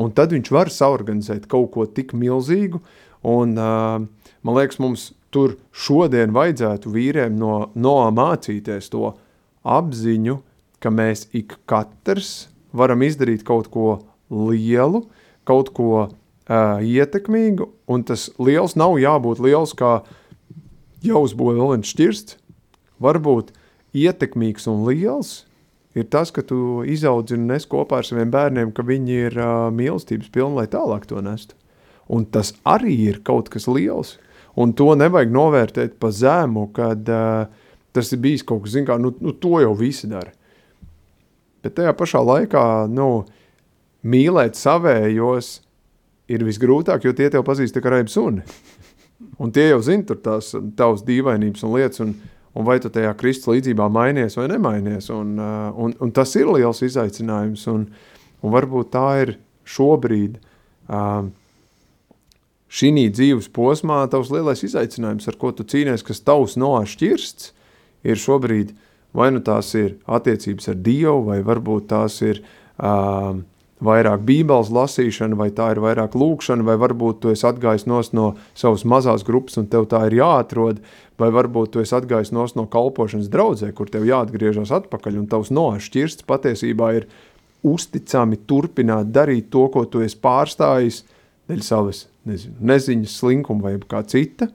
[0.00, 2.80] un tad viņš var saorganizēt kaut ko tik milzīgu,
[3.24, 4.00] un uh,
[4.44, 9.12] man liekas, mums tur šodien vajadzētu vīriem no, no mācīties to
[9.64, 10.40] apziņu,
[10.80, 13.98] ka mēs ik katrs varam izdarīt kaut ko
[14.34, 15.04] lielu,
[15.48, 16.10] kaut ko uh,
[16.82, 19.98] ietekmīgu, un tas liels nav jābūt liels kā
[21.04, 22.38] jāuzbūvē vēl viens šķirsts,
[23.02, 23.52] varbūt
[23.94, 25.42] ietekmīgs un liels
[25.94, 30.30] ir tas, ka tu izaudzini nes kopā ar saviem bērniem, ka viņi ir uh, mīlestības
[30.34, 31.56] pilni, lai tālāk to nestu.
[32.10, 34.16] Un tas arī ir kaut kas liels,
[34.60, 37.46] un to nevajag novērtēt pa zēmu, kad uh,
[37.94, 40.34] tas ir bijis kaut kas, zin kā, nu, nu to jau visi dara.
[41.64, 43.24] Bet tajā pašā laikā, nu,
[44.04, 45.58] mīlēt savējos
[46.32, 48.44] ir visgrūtāk, jo tie tev pazīst tikai raibu suni.
[49.40, 52.14] Un tie jau zina tur tās tavas dīvainības un lietas, un,
[52.54, 55.08] un vai tu tajā Kristus līdzībā mainies vai nemainies.
[55.14, 57.88] Un, uh, un, un tas ir liels izaicinājums, un,
[58.44, 59.34] un varbūt tā ir
[59.68, 61.26] šobrīd uh,
[62.74, 67.52] šī dzīves posmā tavs lielais izaicinājums, ar ko tu cīnies, kas tavs nošķirsts,
[68.04, 68.74] ir šobrīd
[69.14, 73.38] vai nu tās ir attiecības ar Dievu, vai varbūt tās ir uh,
[73.82, 78.00] vairāk bībeles lasīšana, vai tā ir vairāk lūkšana, vai varbūt tu esi atgājis no
[78.54, 80.80] savas mazās grupas un tev tā ir jāatrod,
[81.18, 86.26] vai varbūt tu esi atgājis no kalpošanas draudzē, kur tev jāatgriežas atpakaļ, un tavs nošķirsts
[86.28, 87.08] patiesībā ir
[87.64, 91.02] uzticami turpināt darīt to, ko tu esi pārstājis,
[91.48, 94.48] dēļ savas nezinu, neziņas, slinkuma vai kā cita,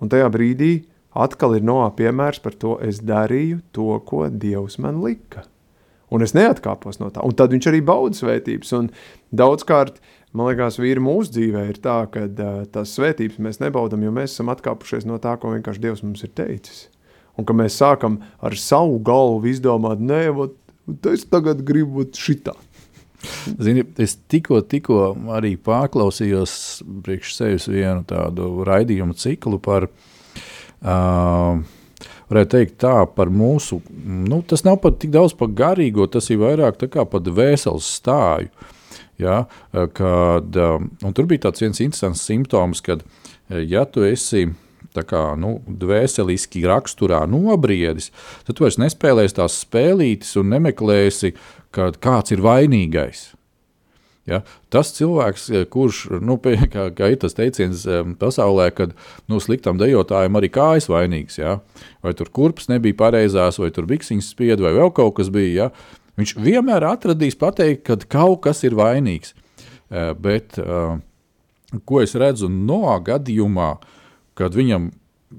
[0.00, 0.72] un tajā brīdī
[1.12, 5.44] atkal ir noā piemērs par to, es darīju to, ko Dievs man lika
[6.12, 7.24] un es neatkāpos no tā.
[7.24, 8.72] Un tad viņš arī bauda svētības.
[8.78, 8.90] Un
[9.34, 10.00] daudzkārt,
[10.36, 14.36] man liekas, vīri mūsu dzīvē ir tā, ka uh, tās svētības mēs nebaudam, jo mēs
[14.36, 16.86] esam atkāpušies no tā, ko vienkārši Dievs mums ir teicis.
[17.40, 20.58] Un ka mēs sākam ar savu galvu izdomāt, nē, vat,
[21.08, 22.52] es tagad gribu šitā.
[23.62, 26.54] Zini, es tikko, tikko arī pārklausījos
[27.06, 31.62] priekš sevis vienu tādu raidījumu ciklu par uh,
[32.32, 36.40] varētu teikt tā par mūsu, nu, tas nav pat tik daudz par garīgo, tas ir
[36.42, 38.50] vairāk tā kā par vēsels stāju.
[39.20, 43.04] Ja, kad, un tur bija tāds viens interesants simptoms, kad,
[43.52, 44.48] ja tu esi
[44.92, 48.10] kā nu, dvēseliski raksturā nobriedis,
[48.44, 51.32] tad tu vairs nespēlēsi tās spēlītes un nemeklēsi,
[51.72, 53.30] kāds ir vainīgais.
[54.28, 54.42] Ja?
[54.70, 56.36] Tas cilvēks, eh, kurš, nu,
[56.74, 58.94] kā, kā ir tas teiciens eh, pasaulē, kad
[59.30, 61.58] nu, sliktam dejotājam arī kājas vainīgs, ja?
[62.04, 65.66] vai tur kurpes nebija pareizās, vai tur biksiņas spieda, vai vēl kaut kas bija.
[65.66, 66.00] Ja?
[66.20, 69.34] Viņš vienmēr atradīs pateikt, ka kaut kas ir vainīgs.
[69.92, 70.60] Eh, bet
[71.88, 73.74] ko es redzu no gadījumā,
[74.36, 74.90] kad viņam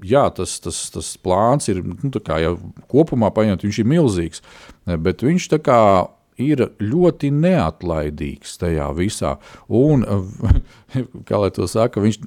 [0.01, 2.53] jā, tas, tas, tas plāns ir nu, jau
[2.89, 4.43] kopumā paņemt, viņš ir milzīgs.
[4.85, 5.79] Bet viņš tā kā
[6.41, 9.35] ir ļoti neatlaidīgs tajā visā.
[9.67, 10.05] Un,
[11.27, 12.19] kā lai to saka, viņš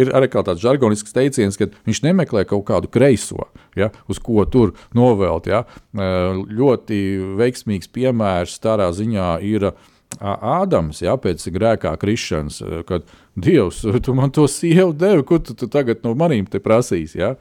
[0.00, 4.74] ir arī tāds žargonisks teiciens, ka viņš nemeklē kaut kādu kreiso, ja, uz ko tur
[4.96, 5.48] novelt.
[5.50, 5.64] Ja.
[5.94, 6.98] Ļoti
[7.38, 9.72] veiksmīgs piemērs tādā ziņā ir
[10.18, 13.04] Ādams, ja, pēc grēkā krišanas, kad
[13.44, 17.20] Dievs, tu man to sievu devi, ko tu, tu tagad no manīm te prasīsi.
[17.20, 17.34] Ja?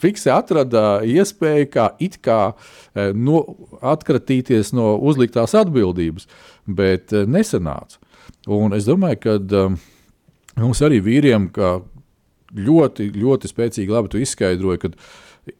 [0.00, 2.40] Fiksi atrada iespēju, kā it kā
[3.14, 3.42] no,
[3.94, 6.28] atkratīties no uzliktās atbildības,
[6.66, 8.00] bet nesanāca.
[8.50, 9.76] Un es domāju, ka um,
[10.58, 11.50] mums arī vīriem
[12.52, 14.90] ļoti, ļoti spēcīgi labi izskaidroja, ka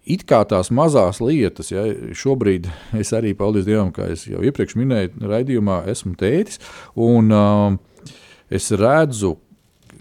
[0.07, 1.85] it kā tās mazās lietas, ja
[2.17, 6.61] šobrīd es arī, paldies Dievam, kā jau iepriekš minēju, raidījumā esmu tētis,
[6.99, 8.13] un uh,
[8.53, 9.37] es redzu,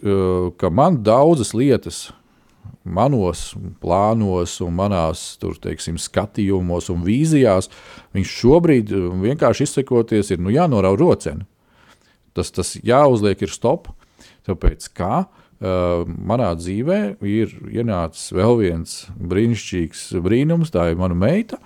[0.01, 2.09] ka man daudzas lietas
[2.83, 7.69] manos plānos un manās tur, teiksim, skatījumos un vīzijās,
[8.15, 11.45] viņš šobrīd vienkārši izsakoties ir nu, jānorauj roceni.
[12.33, 13.91] Tas, tas jāuzliek ir stop,
[14.47, 21.59] tāpēc kā uh, manā dzīvē ir ienācis vēl viens brīnišķīgs brīnums, tā ir mana meita.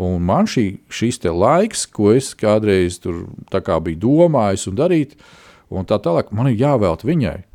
[0.00, 5.16] Un man šī, šis laiks, ko es kādreiz tur biju domājis un darīt,
[5.68, 7.49] un tā tālāk, man ir jāvēlt viņai.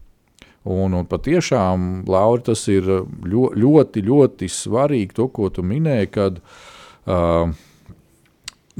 [0.65, 2.88] Un, un patiešām, Laura, tas ir
[3.30, 7.51] ļoti, ļoti svarīgi, to, ko tu minēji, kad uh,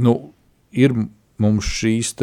[0.02, 0.14] nu,
[0.74, 0.96] ir
[1.42, 2.16] mums šīs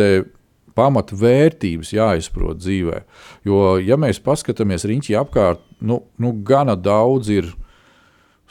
[0.75, 3.03] pamatvērtības jāizprot dzīvē.
[3.47, 7.53] Jo, ja mēs paskatāmies riņķī apkārt, nu, nu gana daudz ir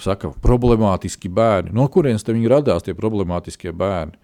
[0.01, 1.73] saka, problemātiski bērni.
[1.75, 4.17] No kurienes viņi radās, tie problemātiskie bērni?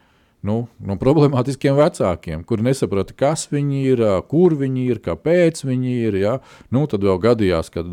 [0.45, 6.19] Nu, no problemātiskiem vecākiem, kuri nesaprata, kas viņi ir, kur viņi ir, kāpēc viņi ir.
[6.21, 6.35] Ja?
[6.73, 7.89] Nu, tad vēl gadījās, kad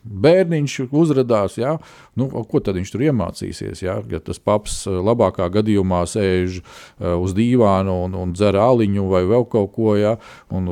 [0.00, 1.76] bērniņš uzrādās, ja?
[2.20, 3.82] nu, ko tad viņš tur iemācīsies.
[3.84, 6.60] Ja, ja tas paps labākā gadījumā sēž
[7.00, 9.96] uz dīvāna un, un dzer aliņu vai vēl kaut ko.
[10.00, 10.16] Ja?
[10.52, 10.68] Un,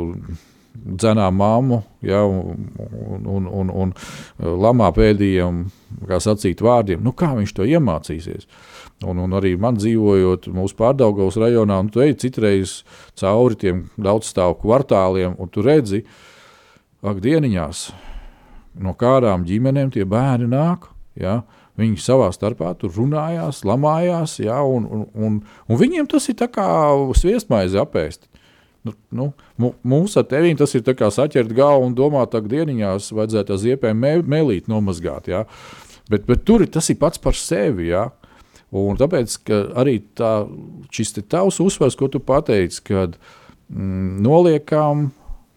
[0.84, 3.92] dzenām mammu, ja, un, un, un, un
[4.38, 5.64] lamā pēdējiem,
[6.22, 7.02] sacīt, vārdiem.
[7.04, 8.48] Nu, kā viņš to iemācīsies?
[9.06, 12.80] Un, un arī man dzīvojot mūsu pārdaugos rajonā, un tu ej citreiz
[13.18, 16.02] cauri tiem daudzstāvu kvartāliem, un tu redzi,
[17.06, 17.84] ak, dieniņās,
[18.82, 20.90] no kādām ģimenēm tie bērni nāk.
[21.18, 21.42] Ja?
[21.78, 24.58] Viņi savā starpā tur runājās, lamājās, ja?
[24.66, 25.38] un, un, un,
[25.68, 26.68] un viņiem tas ir kā
[27.18, 28.26] sviestmaize apēst.
[29.10, 33.60] Nu, nu, mums ar tevi tas ir saķert galvu un domāt, ka dieniņās vajadzētu ar
[33.64, 35.28] ziepēm mē, mēlīt nomazgāt.
[35.28, 35.44] Ja?
[36.10, 37.90] Bet, bet tur tas ir pats par sevi.
[37.92, 38.08] Ja?
[38.70, 39.38] Un tāpēc
[39.80, 40.44] arī tā,
[40.92, 43.16] šis tavs uzsvars, ko tu pateici, kad
[43.72, 45.08] mm, noliekam,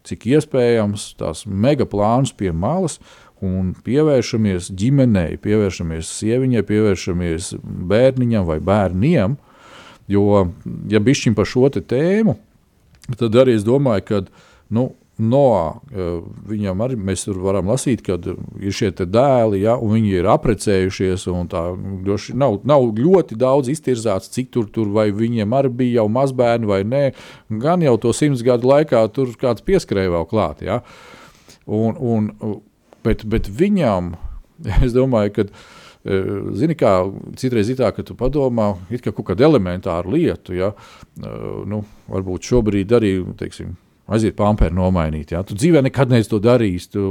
[0.08, 2.98] cik iespējams, tās megaplānus pie malas
[3.42, 7.52] un pievēršamies ģimenei, pievēršamies sieviņai, pievēršamies
[7.90, 9.36] bērniņam vai bērniem.
[10.10, 10.46] Jo,
[10.90, 12.36] ja bišķiņ par šo tēmu,
[13.18, 14.24] tad arī es domāju, ka
[14.72, 15.76] nu, Noā,
[16.48, 21.26] viņam arī mēs varam lasīt, ka ir šie dēli, ja, un viņi ir apprecējušies.
[21.52, 21.62] Tā,
[22.40, 26.80] nav, nav ļoti daudz iztirzāts, cik tur, tur vai viņiem arī bija jau mazbērni vai
[26.88, 27.02] nē.
[27.62, 30.64] Gan jau to simts gadu laikā tur kāds pieskrēja vēl klāt.
[30.64, 30.80] Ja.
[31.68, 32.58] Un, un,
[33.04, 34.14] bet, bet viņam,
[34.86, 35.46] es domāju, ka
[36.02, 36.96] Zini, kā
[37.38, 40.72] citreiz ir tā, ka tu padomā, kā kaut kādu elementāru lietu, ja,
[41.22, 43.76] nu, varbūt šobrīd arī, teiksim,
[44.14, 45.32] aiziet pāmpēru nomainīt.
[45.34, 45.42] Ja?
[45.46, 46.88] Tu dzīvē nekad neesi to darījis.
[46.92, 47.06] Tu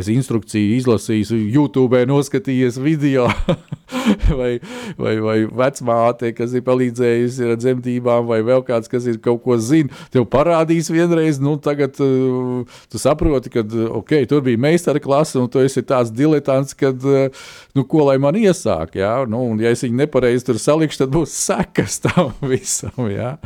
[0.00, 3.26] esi instrukciju izlasījis, YouTube noskatījies video,
[4.38, 4.52] vai,
[4.98, 9.58] vai, vai vecmāte, kas ir palīdzējusi ar dzemdībām, vai vēl kāds, kas ir kaut ko
[9.60, 9.92] zina.
[10.14, 13.64] Tev parādīs vienreiz, nu tagad uh, tu saproti, ka
[14.00, 18.18] okay, tur bija meistara klase, un tu esi tāds diletants, kad, uh, nu, ko lai
[18.22, 18.98] man iesāk.
[19.00, 19.16] Ja?
[19.28, 23.08] Nu, un, ja es viņu nepareizi tur salikšu, tad būs sekas tam visam.
[23.10, 23.36] Ja?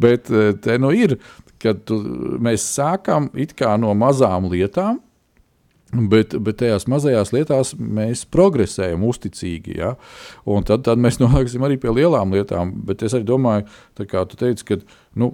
[0.00, 1.18] Bet uh, te nu ir
[1.60, 2.00] kad tu,
[2.42, 3.30] mēs sākam
[3.80, 5.00] no mazām lietām,
[5.90, 9.74] Bet, bet tajās mazajās lietās mēs progresējam uzticīgi.
[9.80, 9.96] Ja?
[10.46, 12.76] Un tad, tad mēs nonāksim arī pie lielām lietām.
[12.86, 13.66] Bet es arī domāju,
[13.98, 14.78] kā tu teici, ka
[15.18, 15.32] nu,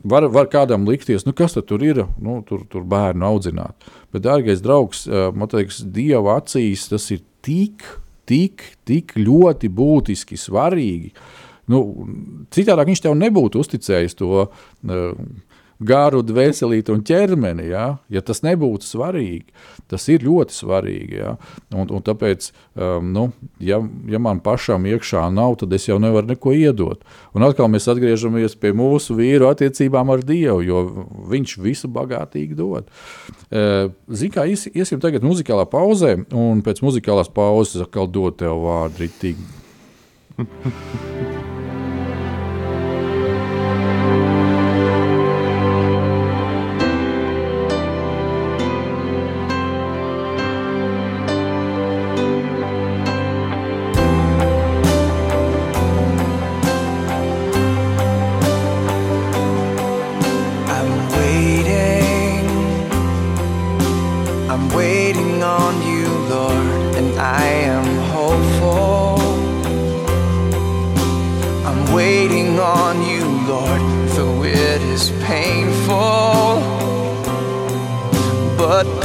[0.00, 3.84] var, var kādam likties, nu, kas tur ir, nu, tur, tur bērnu audzināt.
[4.14, 5.04] Bet, dārgais draugs,
[5.36, 7.84] man liekas, Dieva acīs tas ir tik,
[8.28, 11.12] tik, tik ļoti būtiski svarīgi.
[11.68, 11.84] Nu,
[12.52, 14.46] citādi viņš tev nebūtu uzticējis to.
[14.88, 15.50] Uh,
[15.86, 17.68] garu, dvēselīti un ķermeni.
[17.72, 17.86] Ja?
[18.12, 19.52] ja tas nebūtu svarīgi,
[19.90, 21.18] tas ir ļoti svarīgi.
[21.20, 21.34] Ja?
[21.74, 23.26] Un, un tāpēc, um, nu,
[23.62, 27.06] ja, ja man pašam iekšā nav, tad es jau nevaru neko iedot.
[27.36, 30.84] Un atkal mēs atgriežamies pie mūsu vīru attiecībām ar Dievu, jo
[31.32, 32.90] viņš visu bagātīgi dod.
[33.52, 38.62] Uh, Ziniet, kā ies, iesim tagad muzikālā pauzē, un pēc muzikālās pauzes atkal dot tev
[38.64, 39.10] vārdu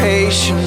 [0.07, 0.66] ritīgi.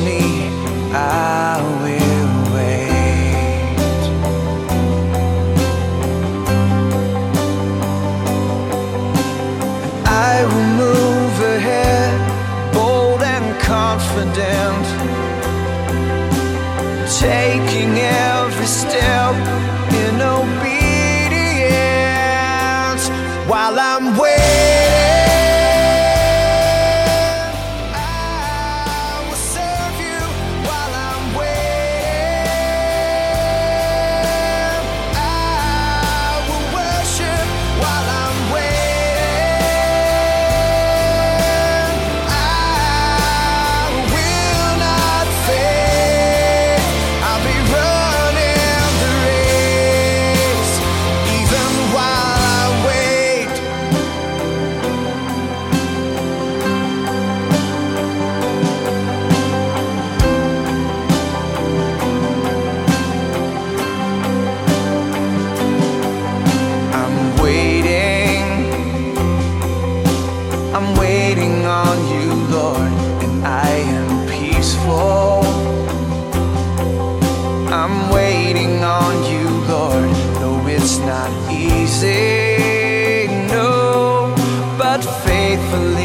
[85.03, 86.00] Faithfully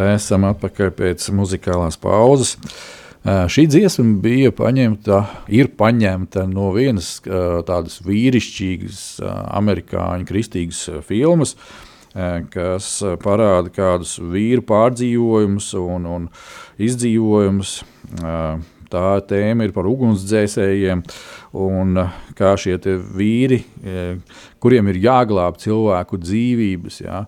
[0.00, 2.56] Esam atpakaļ pēc muzikālās pauzes.
[3.20, 5.18] Šī dziesma bija paņemta,
[5.52, 7.18] ir paņemta no vienas
[7.68, 11.52] tādas vīrišķīgas amerikāņu kristīgas filmas,
[12.54, 12.88] kas
[13.20, 16.30] parāda kādus vīru pārdzīvojumus un, un
[16.80, 17.74] izdzīvojumus.
[18.90, 21.04] Tā tēma ir par ugunsdzēsējiem
[21.62, 22.00] un
[22.40, 22.80] kā šie
[23.20, 23.60] vīri,
[24.58, 27.20] kuriem ir jāglāb cilvēku dzīvības, jā,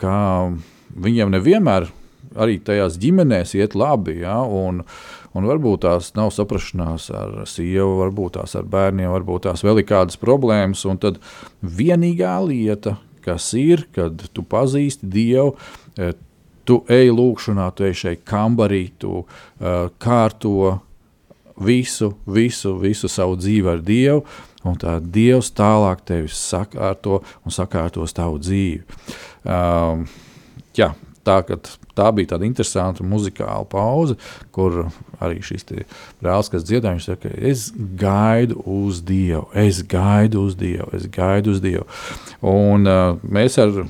[0.00, 0.22] kā
[1.02, 1.88] viņiem nevienmēr
[2.36, 4.20] arī tajās ģimenēs iet labi.
[4.24, 4.82] Ja, un,
[5.36, 9.88] un varbūt tās nav saprašanās ar sievu, varbūt tās ar bērniem, varbūt tās vēl ir
[9.88, 10.84] kādas problēmas.
[10.88, 11.20] Un tad
[11.62, 15.56] vienīgā lieta, kas ir, kad tu pazīsti Dievu,
[15.98, 16.12] e,
[16.66, 20.80] tu ej lūkšanā, tu ej šeit kambarī, tu uh, kārto
[21.62, 24.24] visu, visu, visu savu dzīvi ar Dievu.
[24.66, 28.82] Un tā Dievs tālāk tevi sakārto un sakārtos tavu dzīvi.
[29.46, 30.08] Um,
[30.76, 30.92] jā,
[31.26, 31.40] tā,
[31.96, 34.16] tā bija tāda interesanta muzikāla pauze,
[34.54, 34.86] kur
[35.22, 35.66] arī šis
[36.22, 37.68] brālis, kas dziedāja, viņš saka, es
[38.00, 41.86] gaidu uz Dievu, es gaidu uz Dievu, es gaidu uz Dievu.
[42.46, 43.86] Un uh, mēs ar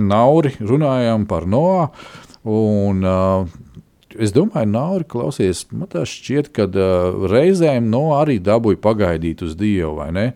[0.00, 1.90] Nauri runājām par Noā,
[2.48, 3.50] un uh,
[4.16, 9.56] es domāju, Nauri, klausies, man tā šķiet, ka uh, reizēm no arī dabūja pagaidīt uz
[9.60, 10.26] Dievu, vai ne?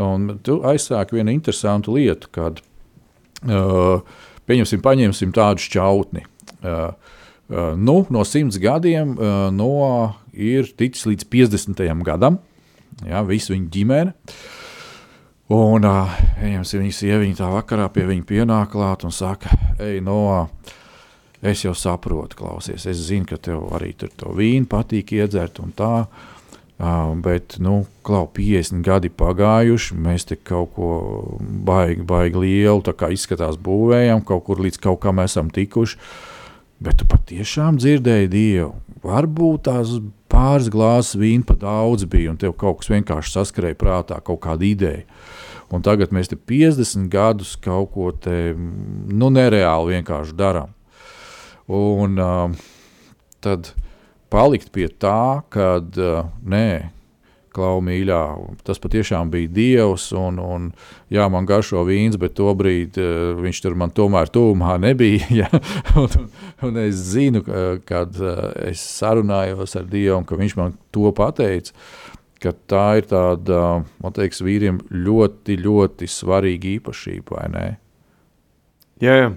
[0.00, 2.62] Un tu aizsāki vienu interesantu lietu, kad
[3.44, 4.00] uh,
[4.50, 6.24] Pieņemsim, paņemsim tādu šķautni.
[6.60, 6.90] Uh,
[7.50, 9.70] uh, nu, no simts gadiem uh, no
[10.34, 11.84] ir ticis līdz 50.
[12.06, 12.40] gadam,
[13.06, 14.16] ja, visa viņa ģimene.
[15.54, 20.48] Un uh, viņa sieviņa tā vakarā pie viņa pienāk klāt un saka, ej, no,
[21.42, 25.74] es jau saprotu, klausies, es zinu, ka tev arī tur to vīnu patīk iedzert un
[25.78, 26.39] tā, Uh,
[27.20, 30.90] bet, nu, klau, 50 gadi pagājuši, mēs te kaut ko
[31.40, 35.98] baigi, baigi lielu izskatās būvējam, kaut kur līdz kaut kam esam tikuši.
[36.80, 38.72] Bet tu patiešām dzirdēji Dievu.
[39.04, 39.92] Varbūt tās
[40.32, 44.64] pāris glāzes vīna pa daudz bija, un tev kaut kas vienkārši saskarēja prātā, kaut kāda
[44.64, 45.04] ideja.
[45.70, 50.72] Un tagad mēs te 50 gadus kaut ko te, nu, nereāli vienkārši darām.
[51.70, 52.56] Un uh,
[53.44, 53.74] tad
[54.30, 55.76] palikt pie tā, ka
[56.40, 56.70] nē,
[57.50, 58.18] Klau mīļā,
[58.62, 60.68] tas patiešām bija Dievs, un, un
[61.10, 65.26] jā, man garšo vīns, bet tobrīd uh, viņš tur man tomēr tūmā nebija.
[65.40, 65.48] Ja?
[65.98, 66.28] un,
[66.66, 67.42] un es zinu,
[67.88, 71.74] kad uh, es sarunājos ar Dievu, ka viņš man to pateica,
[72.40, 73.60] ka tā ir tāda,
[73.98, 77.66] man teiks, vīriem ļoti, ļoti svarīga īpašība, vai ne?
[79.02, 79.30] Jā, jā.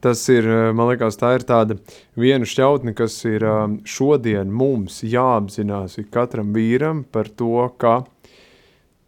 [0.00, 1.76] Tas ir, eh, man liekas, tā ir tāda
[2.16, 7.98] viena šķautne, kas ir eh, šodien mums jāapzinās katram vīram par to, ka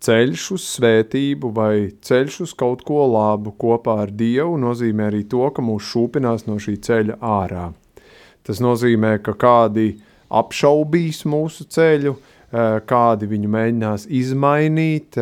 [0.04, 5.46] ceļš uz svētību vai ceļš uz kaut ko labu kopā ar Dievu nozīmē arī to,
[5.48, 7.70] ka mūs šūpinās no šī ceļa ārā.
[8.44, 9.94] Tas nozīmē, ka kādi
[10.28, 12.18] apšaubīs mūsu ceļu,
[12.52, 15.16] eh, kādi viņu mēģinās izmainīt,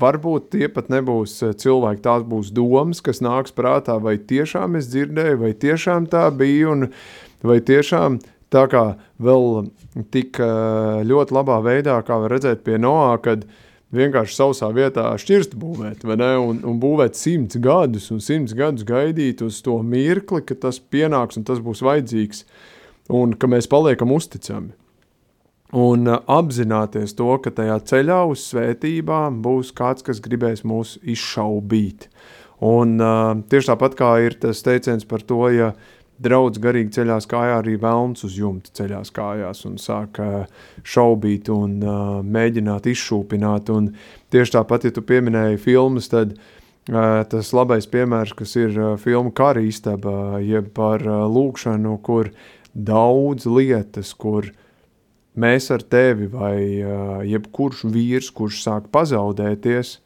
[0.00, 4.90] varbūt tie pat nebūs eh, cilvēki, tās būs domas, kas nāks prātā, vai tiešām es
[4.92, 6.88] dzirdēju, vai tiešām tā bija, un
[7.46, 8.20] vai tiešām
[8.52, 8.84] tā kā
[9.22, 9.68] vēl
[10.14, 13.46] tik eh, ļoti labā veidā, kā var redzēt pie Noā, kad
[13.92, 18.86] vienkārši sausā vietā šķirst būvēt, vai ne, un, un būvēt simts gadus, un simts gadus
[18.88, 22.46] gaidīt uz to mirkli, ka tas pienāks un tas būs vajadzīgs,
[23.12, 24.72] un ka mēs paliekam uzticami
[25.72, 32.08] un uh, apzināties to, ka tajā ceļā uz svētībām būs kāds, kas gribēs mūs izšaubīt.
[32.62, 35.72] Un uh, tieši tāpat kā ir tas teiciens par to, ja
[36.22, 40.44] draudz garīgi ceļās kājā, arī velns uz jumta ceļās kājās un sāk uh,
[40.84, 43.72] šaubīt un uh, mēģināt izšūpināt.
[43.74, 43.92] Un
[44.34, 49.32] tieši tāpat, ja tu pieminēji filmas, tad uh, tas labais piemērs, kas ir uh, filma
[49.34, 52.30] Kara istaba, jeb par uh, lūkšanu, kur
[52.72, 54.52] daudz lietas, kur
[55.38, 59.96] mēs ar tevi vai uh, jebkurš vīrs, kurš sāk pazaudēties,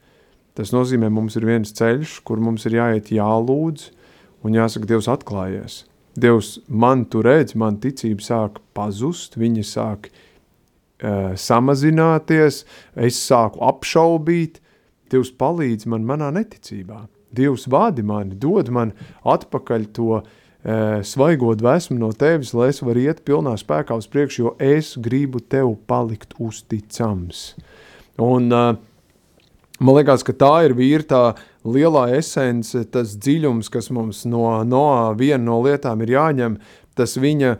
[0.56, 3.90] tas nozīmē, mums ir viens ceļš, kur mums ir jāiet jālūdz
[4.46, 5.82] un jāsaka, Dievs atklājies.
[6.16, 12.62] Dievs man tu redz, man ticība sāk pazust, viņa sāk uh, samazināties,
[12.94, 14.62] es sāku apšaubīt,
[15.12, 17.04] Dievs palīdz man manā neticībā.
[17.36, 18.94] Dievs vādi mani, dod man
[19.28, 20.34] atpakaļ to uh,
[21.06, 25.38] svaigo dvēsmu no tevis, lai es varu iet pilnā spēkā uz priekšu, jo es gribu
[25.38, 27.52] tev palikt uzticams.
[28.18, 31.22] Un man liekas, ka tā ir vīra tā
[31.66, 34.86] lielā esence, tas dziļums, kas mums no, no
[35.18, 36.58] viena no lietām ir jāņem,
[36.98, 37.56] tas viņa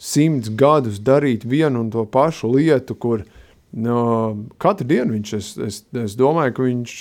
[0.00, 3.24] simts gadus darīt vienu un to pašu lietu, kur
[3.70, 4.02] no,
[4.60, 6.94] katru dienu viņš, es, es, es domāju, ka viņš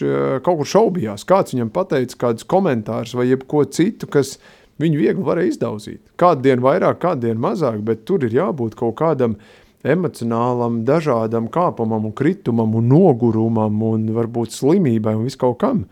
[0.46, 4.38] kaut kur šaubījās, kāds viņam pateica kādus komentārus vai jebko citu, kas
[4.80, 6.02] Viņu viegli varēja izdaudzīt.
[6.20, 9.36] Kādu dienu vairāk, kādu dienu mazāk, bet tur ir jābūt kaut kādam
[9.84, 15.84] emocionālam, dažādam kāpumam, un kritumam, un nogurumam, un varbūt slimībai un viskaut kam.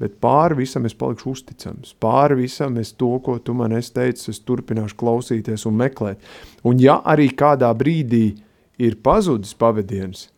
[0.00, 1.94] Bet pāri visam es palikšu uzticams.
[2.00, 6.20] Pāri visam es to, ko tu man esi teicis, es turpināšu klausīties un meklēt.
[6.68, 8.26] Un ja arī kādā brīdī
[8.76, 10.28] ir pazudis pavadiens,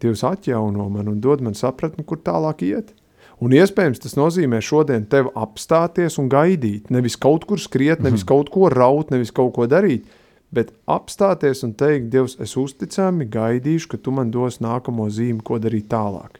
[0.00, 2.94] Dievs atjauno man un dod man sapratni, kur tālāk iet.
[3.40, 8.50] Un iespējams tas nozīmē šodien tev apstāties un gaidīt, nevis kaut kur skriet, nevis kaut
[8.52, 10.04] ko raut, nevis kaut ko darīt,
[10.52, 15.56] bet apstāties un teikt, Dievs, es uzticami gaidīšu, ka tu man dos nākamo zīmi, ko
[15.62, 16.36] darīt tālāk.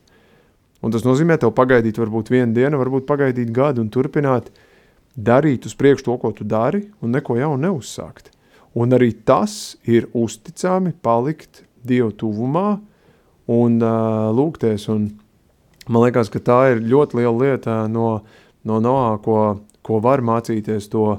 [0.84, 4.50] Un tas nozīmē tev pagaidīt varbūt vienu dienu, varbūt pagaidīt gadu un turpināt
[5.16, 8.28] darīt uz priekšu to, ko tu dari un neko jaunu neuzsākt.
[8.76, 12.78] Un arī tas ir uzticami palikt Dievu tuvumā
[13.50, 14.84] un uh, lūgties.
[14.92, 15.08] Un
[15.90, 18.20] man liekas, ka tā ir ļoti liela lieta no,
[18.66, 21.16] no Noā, ko, ko var mācīties to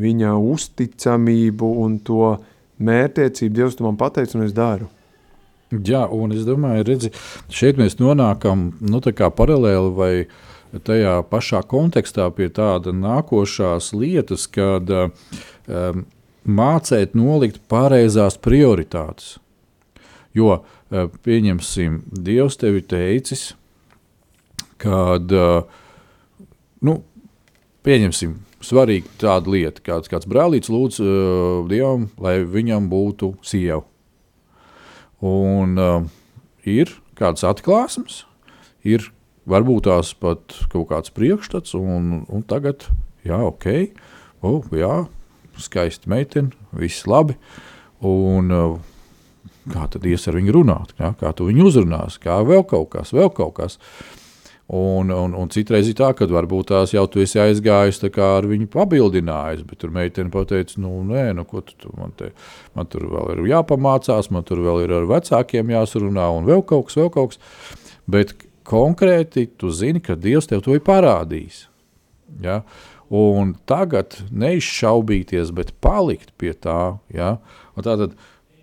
[0.00, 2.36] viņa uzticamību un to
[2.80, 3.54] mērķtiecību.
[3.56, 4.88] Dievs, tu man pateici, un es daru.
[5.70, 7.12] Jā, un es domāju, redzi,
[7.52, 10.14] šeit mēs nonākam nu, paralēli vai
[10.86, 16.02] tajā pašā kontekstā pie tāda nākošās lietas, kad um,
[16.46, 19.36] mācīt nolikt pareizās prioritātes.
[20.34, 23.52] Jo, uh, pieņemsim, Dievs tevi teicis,
[24.80, 25.64] kad, uh,
[26.86, 26.96] nu,
[27.86, 31.12] pieņemsim, svarīga tāda lieta, kāds, kāds brālīts lūdz uh,
[31.70, 33.82] Dievam, lai viņam būtu sieva.
[35.20, 36.04] Un uh,
[36.64, 38.24] ir kādas atklāsmes,
[38.84, 39.10] ir
[39.50, 42.86] varbūt tās pat kaut kāds priekšstats, un, un tagad,
[43.26, 43.66] jā, ok,
[44.46, 45.04] oh, jā,
[45.60, 47.36] skaisti meitene, viss labi.
[48.00, 48.78] Un, uh,
[49.70, 53.12] kā tad ies ar viņu runāt, kā, kā tu viņu uzrunās, kā vēl kaut kas,
[53.16, 53.78] vēl kaut kas.
[54.70, 58.68] Un, un, un citreiz ir tā, ka varbūt tās jau tu esi aizgājis ar viņu
[58.70, 62.28] pabildinājis, bet tur meitene pateica, nu, nē, nu, ko tu, tu man, te,
[62.78, 66.86] man tur vēl ir jāpamācās, man tur vēl ir ar vecākiem jāsarunā un vēl kaut
[66.86, 67.42] kas, vēl kaut kas.
[68.06, 68.36] Bet
[68.70, 71.64] konkrēti tu zini, ka Dievs tev to ir parādījis.
[72.44, 72.60] Ja?
[73.10, 77.00] Un tagad neizšaubīties, bet palikt pie tā.
[77.10, 77.40] Ja?
[77.74, 78.14] Un tātad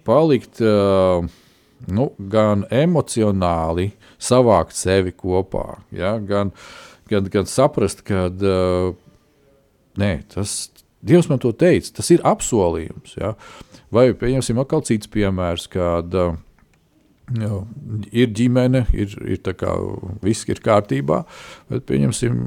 [0.08, 1.28] palikt uh,
[1.92, 6.18] nu, gan emocionāli, savākt sevi kopā, ja?
[6.18, 6.54] gan,
[7.12, 8.92] gan, gan saprast, ka uh,
[10.00, 10.60] nē, tas
[11.08, 13.14] Dievs man to teica, tas ir apsolījums.
[13.20, 13.36] Ja?
[13.94, 16.34] Vai pieņemsim atkal cits piemērs, kad uh,
[17.36, 17.58] Jā,
[18.16, 19.74] ir ģimene, ir, ir tā kā
[20.24, 21.26] viss ir kārtībā,
[21.68, 22.38] bet pieņemsim,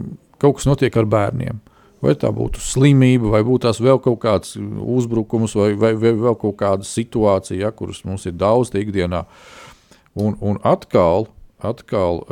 [0.40, 1.58] kaut kas notiek ar bērniem.
[2.00, 6.38] Vai tā būtu slimība, vai būtu tās vēl kaut kāds uzbrukums, vai, vai, vai vēl
[6.40, 9.26] kaut kāda situācija, ja, kuras mums ir daudz ikdienā.
[10.16, 11.28] Un, un atkal,
[11.66, 12.24] atkal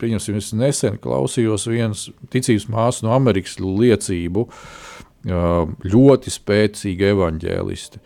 [0.00, 4.46] pieņemsim, es nesen klausījos vienas ticības māsas no Amerikas liecību,
[5.84, 8.00] ļoti spēcīga evaņģēliste.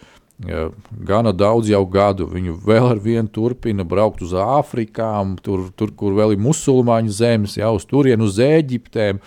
[1.07, 6.17] Gana daudz jau gadu viņu vēl ar vienu turpina braukt uz Āfrikām, tur, tur kur
[6.17, 9.23] vēl ir musulmaņu zemes, jau uz turienu, uz Eģiptēm.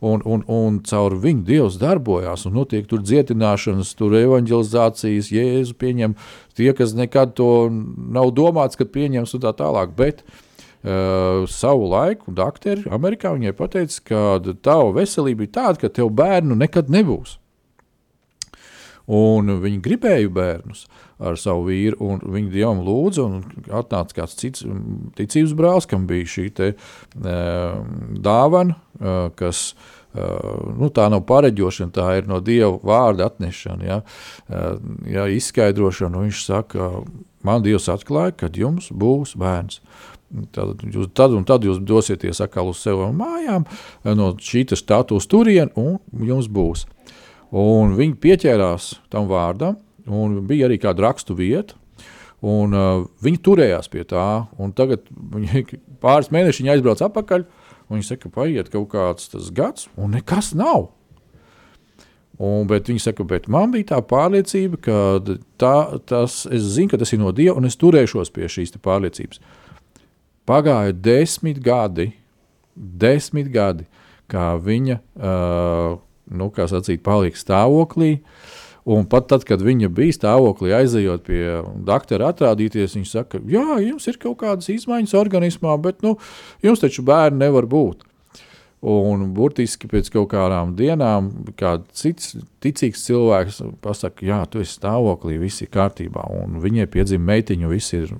[0.00, 6.14] Un, un, un caur viņu Dievs darbojās, un notiek tur dziedināšanas, tur evanģelizācijas, jēzu pieņem
[6.56, 10.38] tie, kas nekad to nav domāts, kad pieņems un tā tālāk, bet uh,
[10.80, 14.20] savu laiku dakteri Amerikā viņai pateica, ka
[14.64, 17.36] tava veselība ir tāda, ka tev bērnu nekad nebūs.
[19.10, 20.84] Un viņi gribēja bērnus
[21.20, 24.64] ar savu vīru, un viņi dievam lūdza, un atnāca kāds cits
[25.18, 27.80] ticības brālis, kam bija šī te, uh,
[28.24, 33.98] dāvana, uh, kas uh, nu, tā nav pareģošana, tā ir no dieva vārda atnešana, ja,
[34.48, 34.78] uh,
[35.10, 36.24] ja, izskaidrošana.
[36.24, 36.92] Viņš saka,
[37.46, 39.82] man dievs atklāja, kad jums būs bērns.
[40.54, 43.64] Tad, jūs, tad un tad jūs dosieties atkal uz savām mājām,
[44.14, 46.84] no šīs statujas turien, un jums būs.
[47.50, 51.74] Un viņi pieķērās tam vārdam, un bija arī kāda rakstu vieta.
[52.40, 55.66] Un, uh, viņi turējās pie tā, un tagad viņi
[56.04, 57.44] pāris mēneši viņi aizbrauc atpakaļ.
[57.90, 60.92] Viņi saka, ka paiet kaut kāds gads, un nekas nav.
[62.40, 65.00] Un, bet viņi saka, bet man bija tā pārliecība, ka
[65.60, 65.74] tā,
[66.08, 69.42] tas, es zinu, ka tas ir no Dieva, un es turēšos pie šīs pārliecības.
[70.50, 72.08] Pagāja desmit gadi,
[72.74, 73.84] desmit gadi,
[74.30, 76.00] kā viņa uh,
[76.34, 78.16] nu, sacīt, palika stāvoklī.
[78.90, 81.42] Un pat tad, kad viņa bija stāvoklī, aizejot pie
[81.86, 86.16] doktora, atrādīties, viņš saka, jā, jums ir kaut kādas izmaiņas organismā, bet nu,
[86.64, 88.06] jums taču bērni nevar būt.
[88.80, 91.28] Un burtiski pēc kaut kādām dienām,
[91.60, 92.32] kāds cits
[92.64, 96.24] ticīgs cilvēks pasakā, jā, tu esi stāvoklī, viss ir kārtībā.
[96.40, 98.16] Un viņai piedzima meitiņa, viss ir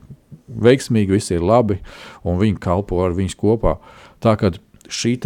[0.50, 1.78] veiksmīgi, viss ir labi,
[2.26, 3.78] un viņi kalpo ar viņus kopā.
[4.20, 4.52] Tā kā
[4.90, 5.16] šī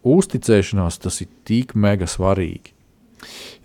[0.00, 2.72] uzticēšanās tas ir tik mega svarīgi.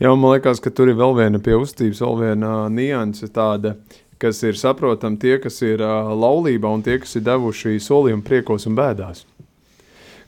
[0.01, 3.77] Jā, man liekas, ka tur ir vēl viena pie uzticības, vēl viena nianse tāda,
[4.19, 8.67] kas ir saprotama tie, kas ir uh, laulībā un tie, kas ir devuši solījumu priekos
[8.67, 9.23] un bēdās.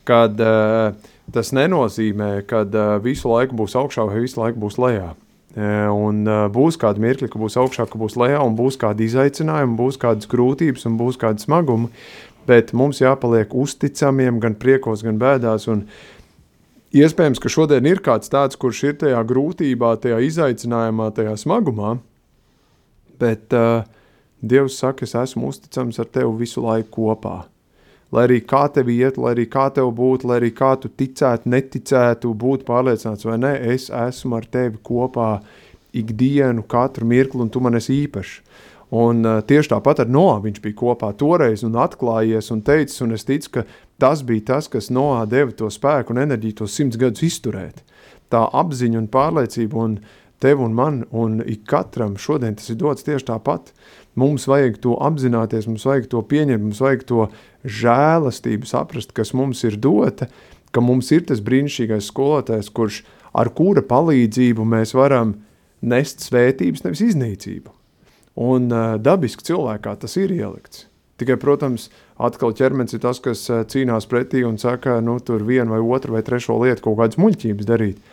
[0.08, 0.96] Kad uh,
[1.36, 5.12] tas nenozīmē, ka uh, visu laiku būs augšā vai visu laiku būs lejā.
[5.58, 9.08] Uh, un uh, būs kādi mirkļi, ka būs augšā, ka būs lejā, un būs kādi
[9.08, 11.90] izaicinājumi, būs kādas grūtības un būs kādi smagumi.
[12.48, 15.66] Bet mums jāpaliek uzticamiem gan priekos, gan bēdās.
[15.74, 15.88] Un,
[16.98, 21.98] Iespējams, ka šodien ir kāds tāds, kurš ir tajā grūtībā, tajā izaicinājumā, tajā smagumā,
[23.20, 23.82] bet uh,
[24.38, 27.42] Dievs saka, es esmu uzticams ar tevi visu laiku kopā.
[28.12, 31.50] Lai arī kā tev iet, lai arī kā tev būtu, lai arī kā tu ticētu,
[31.52, 35.32] neticētu, būtu pārliecināts vai nē, es esmu ar tevi kopā
[35.98, 38.40] ikdienu, katru mirkli, un tu man esi īpašs.
[38.98, 43.18] Un uh, tieši tāpat ar Noā viņš bija kopā toreiz un atklājies un teicis, un
[43.18, 43.66] es ticu, ka
[43.98, 47.82] Tas bija tas, kas Noā deva to spēku un enerģiju tos simts gadus izturēt.
[48.30, 49.96] Tā apziņa un pārliecība un
[50.44, 53.72] tev un man un ik katram šodien tas ir dots tieši tāpat.
[54.18, 57.26] Mums vajag to apzināties, mums vajag to pieņemt, mums vajag to
[57.68, 60.30] žēlastību saprast, kas mums ir dota,
[60.72, 63.04] ka mums ir tas brīnišķīgais skolotājs, kurš
[63.38, 65.38] ar kura palīdzību mēs varam
[65.82, 67.74] nest svētības, nevis iznīcību.
[68.48, 70.86] Un uh, dabiski cilvēkā tas ir ielikts.
[71.18, 71.88] Tikai, protams,
[72.22, 76.22] atkal ķermenis ir tas, kas cīnās pretī un saka, nu, tur vienu vai otru vai
[76.26, 78.04] trešo lietu kaut kādas muļķības darīt.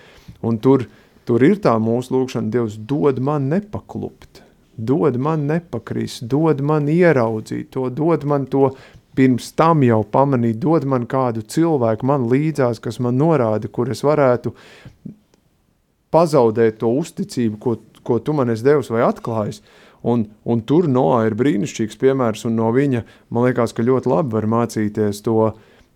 [0.45, 0.87] Un tur,
[1.29, 4.41] tur ir tā mūsu lūkšana, Dievs dod man nepaklupt,
[4.77, 8.71] dod man nepakrist, dod man ieraudzīt to, dod man to
[9.15, 14.05] pirms tam jau pamanīt, dod man kādu cilvēku man līdzās, kas man norāda, kur es
[14.07, 14.55] varētu
[16.15, 19.62] pazaudēt to uzticību, ko, ko tu man esi devis vai atklājis,
[20.05, 23.01] Un, un tur Noā ir brīnišķīgs piemērs, un no viņa
[23.33, 25.55] man liekas, ka ļoti labi var mācīties to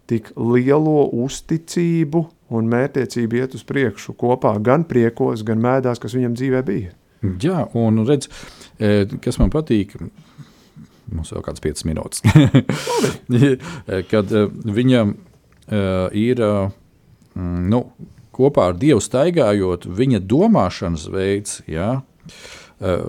[0.08, 2.22] tik lielo uzticību
[2.56, 6.94] un mērķtiecību iet uz priekšu kopā, gan priekos, gan mēdās, kas viņam dzīvē bija.
[7.42, 8.30] Jā, un redz,
[8.80, 9.92] e, kas man patīk.
[11.12, 12.22] Mums vēl kāds 5 minūtes.
[14.12, 14.44] Kad e,
[14.78, 15.82] viņam e,
[16.20, 16.44] ir
[17.38, 17.82] nu,
[18.34, 22.02] kopā ar Dievu staigājot, viņa domāšanas veids, uh,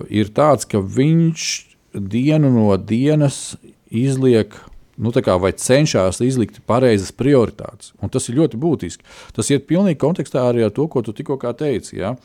[0.09, 1.45] ir tāds, ka viņš
[1.93, 3.57] dienu no dienas
[3.89, 4.55] izliek.
[4.99, 7.93] Nu, vai cenšas izlikt pareizas prioritātes.
[8.03, 9.05] Un tas ir ļoti būtiski.
[9.31, 12.01] Tas iet pilnīgi kontekstā arī ar to, ko tu tikko teici.
[12.01, 12.17] Ja?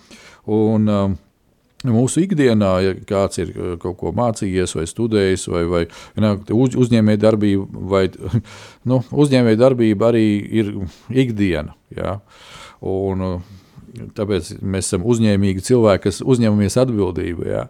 [0.51, 1.15] Un, um,
[1.85, 3.51] Mūsu ikdienā, ja kāds ir
[3.83, 5.83] kaut ko mācījies, vai studējis, vai, vai
[6.57, 8.07] uz, uzņēmējdarbība, vai
[8.91, 10.25] nu, uzņēmējdarbība arī
[10.63, 10.73] ir
[11.25, 11.77] ikdiena.
[11.95, 12.19] Ja?
[12.85, 13.43] Un,
[13.95, 17.45] Tāpēc mēs esam uzņēmīgi cilvēki, kas uzņemamies atbildību.
[17.47, 17.61] Jā.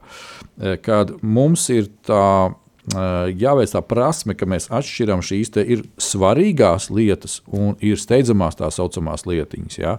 [0.57, 2.55] E, kad mums ir tā
[2.93, 5.53] jāveic tā prasme, ka mēs atšķiram šīs
[6.01, 9.79] svarīgās lietas un ir steidzamās tā saucamās lietiņas.
[9.79, 9.97] Ja?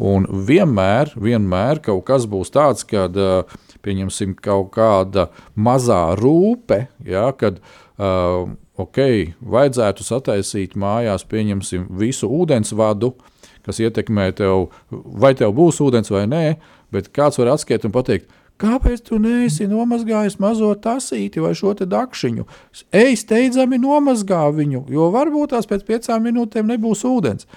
[0.00, 3.44] Un vienmēr, vienmēr kaut kas būs tāds, kad e,
[3.84, 7.28] pieņemsim kaut kāda mazā rūpe, ja?
[7.36, 8.48] kad uh,
[8.80, 8.98] ok,
[9.42, 13.12] vajadzētu sataisīt mājās, pieņemsim visu ūdensvadu,
[13.66, 16.46] kas ietekmē tev, vai tev būs ūdens vai nē,
[16.94, 18.30] bet kāds var atskriet un pateikt,
[18.62, 22.46] kāpēc tu neesi nomazgājis mazo tasīti vai šo dakšiņu?
[22.94, 27.48] Ej, steidzami nomazgā viņu, jo varbūt tās pēc piecām minūtēm nebūs ūdens.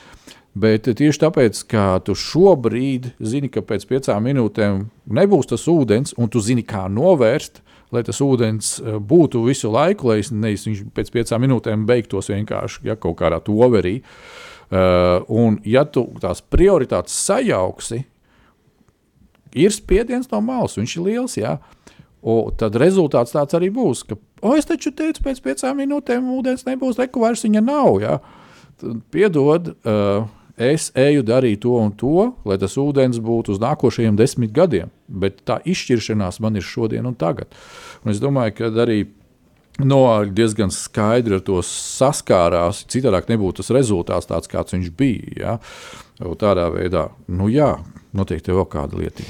[0.55, 4.85] Bet tieši tāpēc, ka tu šobrīd zini, ka pēc piecām minūtēm
[5.17, 7.59] nebūs tas ūdens, un tu zini, kā novērst,
[7.91, 12.95] lai tas ūdens eh, būtu visu laiku, lai viņš pēc piecām minūtēm beigtos vienkārši ja,
[12.95, 13.99] kaut kādā toverī.
[14.65, 17.99] Uh, un, ja tu tās prioritātes sajauksi,
[19.55, 21.37] ir spiediens no malas, viņš ir liels.
[21.39, 21.57] Jā.
[22.25, 26.65] O, tad rezultāts tāds arī būs, ka, oh, es taču teicu, pēc piecām minūtēm ūdens
[26.65, 27.99] nebūs, reku vairs viņa nav.
[28.01, 28.15] Jā.
[28.81, 30.25] Tad, piedod, uh,
[30.57, 34.89] es eju darīt to un to, lai tas ūdens būtu uz nākošajiem desmit gadiem.
[35.05, 37.53] Bet tā izšķiršanās man ir šodien un tagad.
[38.03, 39.03] Un es domāju, ka arī
[39.83, 42.85] no, diezgan skaidri ar to saskārās.
[42.91, 45.35] Citādi nebūtu tas rezultāts tāds, kāds viņš bija.
[45.35, 45.59] Ja?
[46.39, 47.73] Tādā veidā, nu jā,
[48.15, 49.25] noteikti vēl kāda lieta.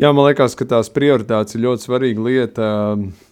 [0.00, 2.68] Jā, man liekas, ka tās prioritātes ir ļoti svarīga lieta.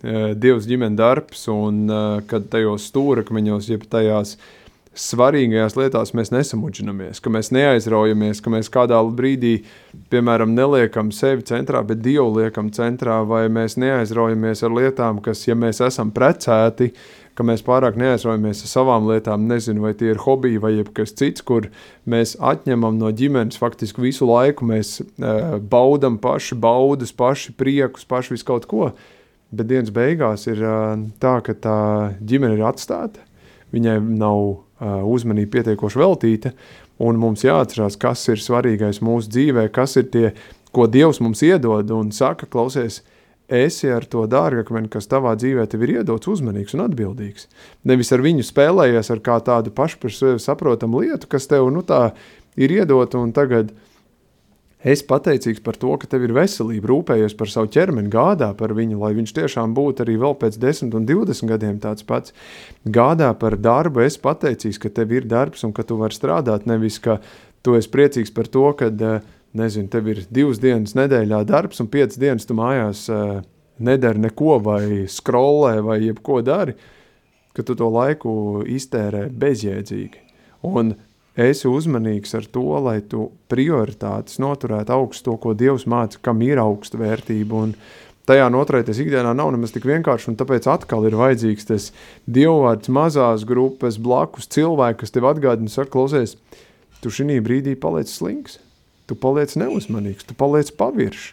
[0.04, 4.59] Eh, Dievs ģimenes darbs, un eh, kad tajos stūrakmeņos, jeb tajās uh,
[4.98, 9.60] svarīgajās lietās mēs nesamudžinamies, ka mēs neaizraujamies, ka mēs kādā brīdī,
[10.10, 15.54] piemēram, neliekam sevi centrā, bet Dievu liekam centrā, vai mēs neaizraujamies ar lietām, kas, ja
[15.58, 16.90] mēs esam precēti,
[17.38, 21.44] ka mēs pārāk neaizraujamies ar savām lietām, nezinu, vai tie ir hobiji vai kas cits,
[21.46, 21.70] kur
[22.10, 28.34] mēs atņemam no ģimenes faktiski visu laiku, mēs uh, baudam paši baudas, paši priekus, paši
[28.34, 28.90] visu kaut ko,
[29.54, 31.78] bet dienas beigās ir uh, tā, ka tā
[32.18, 33.22] ģimene ir atstāta,
[33.70, 36.54] viņai nav uzmanība pietiekoši veltīta.
[37.00, 40.26] Un mums jāatcerās, kas ir svarīgais mūsu dzīvē, kas ir tie
[40.72, 43.00] ko Dievs mums iedod un saka, klausies,
[43.50, 47.48] esi ar to dārgakmeni, kas tavā dzīvē tev ir iedots, uzmanīgs un atbildīgs.
[47.88, 51.82] Nevis ar viņu spēlējies ar kā tādu pašu par sevi saprotamu lietu, kas tev nu,
[51.86, 52.12] tā
[52.60, 53.74] ir iedota un tagad
[54.84, 59.00] es pateicīgs par to, ka tev ir veselība, rūpējies par savu ķermeni, gādā par viņu,
[59.02, 62.32] lai viņš tiešām būtu arī vēl pēc 10 un 20 gadiem tāds pats.
[62.84, 67.00] Gādā par darbu, es pateicīgs, ka tev ir darbs un ka tu vari strādāt, nevis
[67.02, 67.20] ka
[67.64, 69.20] tu esi priecīgs par to, ka uh,
[69.52, 73.40] nezinu, tev ir divas dienas nedēļā darbs, un piecas dienas tu mājās uh,
[73.82, 76.76] nedari neko, vai skrolē, vai jebko dari,
[77.56, 78.32] ka tu to laiku
[78.68, 80.26] iztērē bezjēdzīgi.
[80.70, 80.94] Un
[81.40, 86.60] esi uzmanīgs ar to, lai tu prioritātes noturētu augstu to, ko Dievs māca, kam ir
[86.62, 87.64] augsta vērtība.
[87.66, 87.74] Un
[88.30, 91.90] tajā noturēties ikdienā nav nemaz tik vienkārši, un tāpēc atkal ir vajadzīgs tas
[92.30, 96.36] dievvvārds mazās grupas blakus cilvēki, kas tev atgādina, saka, klausies,
[97.00, 98.60] tu šī brīdī paliec slinks
[99.10, 101.32] tu paliec neuzmanīgs, tu paliec paviršs,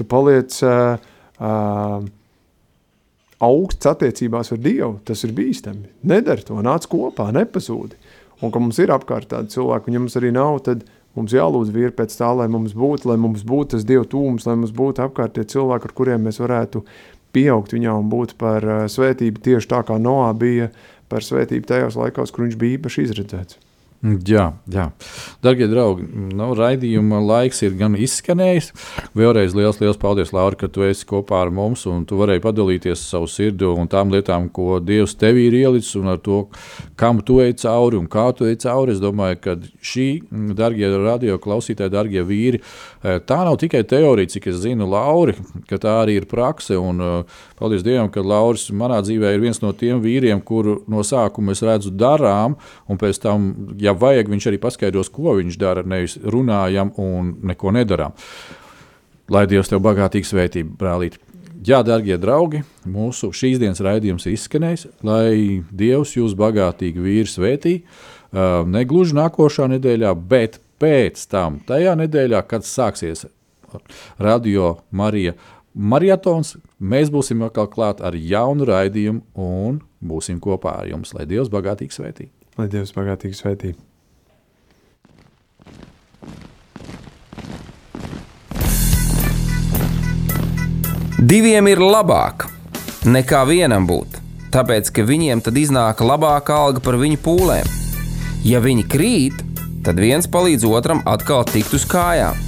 [0.00, 0.96] tu paliec uh,
[1.36, 2.06] uh,
[3.44, 4.94] augsts attiecībās ar Dievu.
[5.06, 5.92] Tas ir bīstami.
[6.08, 7.98] Nedara to, nāc kopā, nepazūdi.
[8.38, 10.84] Un, ka mums ir apkārt tādi cilvēki, un ja mums arī nav, tad
[11.18, 14.54] mums jālūdz vīri pēc tā, lai mums būtu, lai mums būtu tas Dieva tūms, lai
[14.60, 16.84] mums būtu apkārt tie cilvēki, ar kuriem mēs varētu
[17.34, 20.70] pieaugt viņā un būt par uh, svētību tieši tā, kā Noā bija
[21.10, 23.58] par svētību tajos laikos, kur viņš bija īpaši izredzēts.
[23.98, 24.84] Jā, jā.
[25.42, 26.04] Darbie draugi,
[26.38, 28.68] nu, raidījuma laiks ir gan izskanējis.
[29.18, 32.94] Vēlreiz liels, liels paldies, Laura, ka tu esi kopā ar mums un tu varēji padalīties
[32.94, 36.44] ar savu sirdi un tām lietām, ko Dievs tev ir ielicis un ar to,
[37.00, 38.94] kam tu ej cauri un kā tu ej cauri.
[38.94, 40.06] Es domāju, ka šī,
[40.54, 42.62] darbie radio klausītāji, darbie vīri,
[43.02, 45.34] eh, tā nav tikai teorija, cik es zinu, Lauri,
[45.66, 46.78] ka tā arī ir prakse.
[46.78, 51.04] Un, uh, paldies Dievam, ka Lauris manā dzīvē ir viens no tiem vīriem, kuru no
[51.06, 52.56] sākuma es redzu darām,
[52.88, 53.48] un pēc tam,
[53.80, 58.14] ja vajag, viņš arī paskaidros, ko viņš dara, nevis runājam un neko nedarām.
[59.28, 61.18] Lai Dievs tev bagātīgi svētību, brālīt.
[61.66, 67.74] Jā, darbie draugi, mūsu šīs dienas raidījums ir izskanējis, lai Dievs jūs bagātīgi vīri svētī.
[68.28, 73.26] Uh, ne gluži nākošā nedēļā, bet pēc tam, tajā nedēļā, kad sāksies
[74.18, 75.34] Radio Marija
[75.74, 76.56] maratons.
[76.78, 81.14] Mēs būsim atkal klāt ar jaunu raidījumu un būsim kopā ar jums.
[81.14, 82.28] Lai Dievs bagātīgi svētī.
[82.58, 83.74] Lai Dievs bagātīgi svētī.
[91.18, 92.46] Diviem ir labāk
[93.02, 94.20] nekā vienam būt,
[94.54, 97.74] tāpēc ka viņiem tad iznāk labāka alga par viņu pūlēm.
[98.46, 99.42] Ja viņi krīt,
[99.82, 102.47] tad viens palīdz otram atkal tikt uz kājām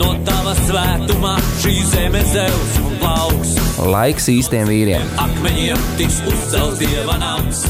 [0.00, 3.54] no tava svētumā šī zeme zeus un plauks.
[3.92, 5.14] Laiks īstiem vīriem!
[5.26, 7.64] Akmeņiem tiks uzcelts dieva nams!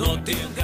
[0.00, 0.55] No tiem...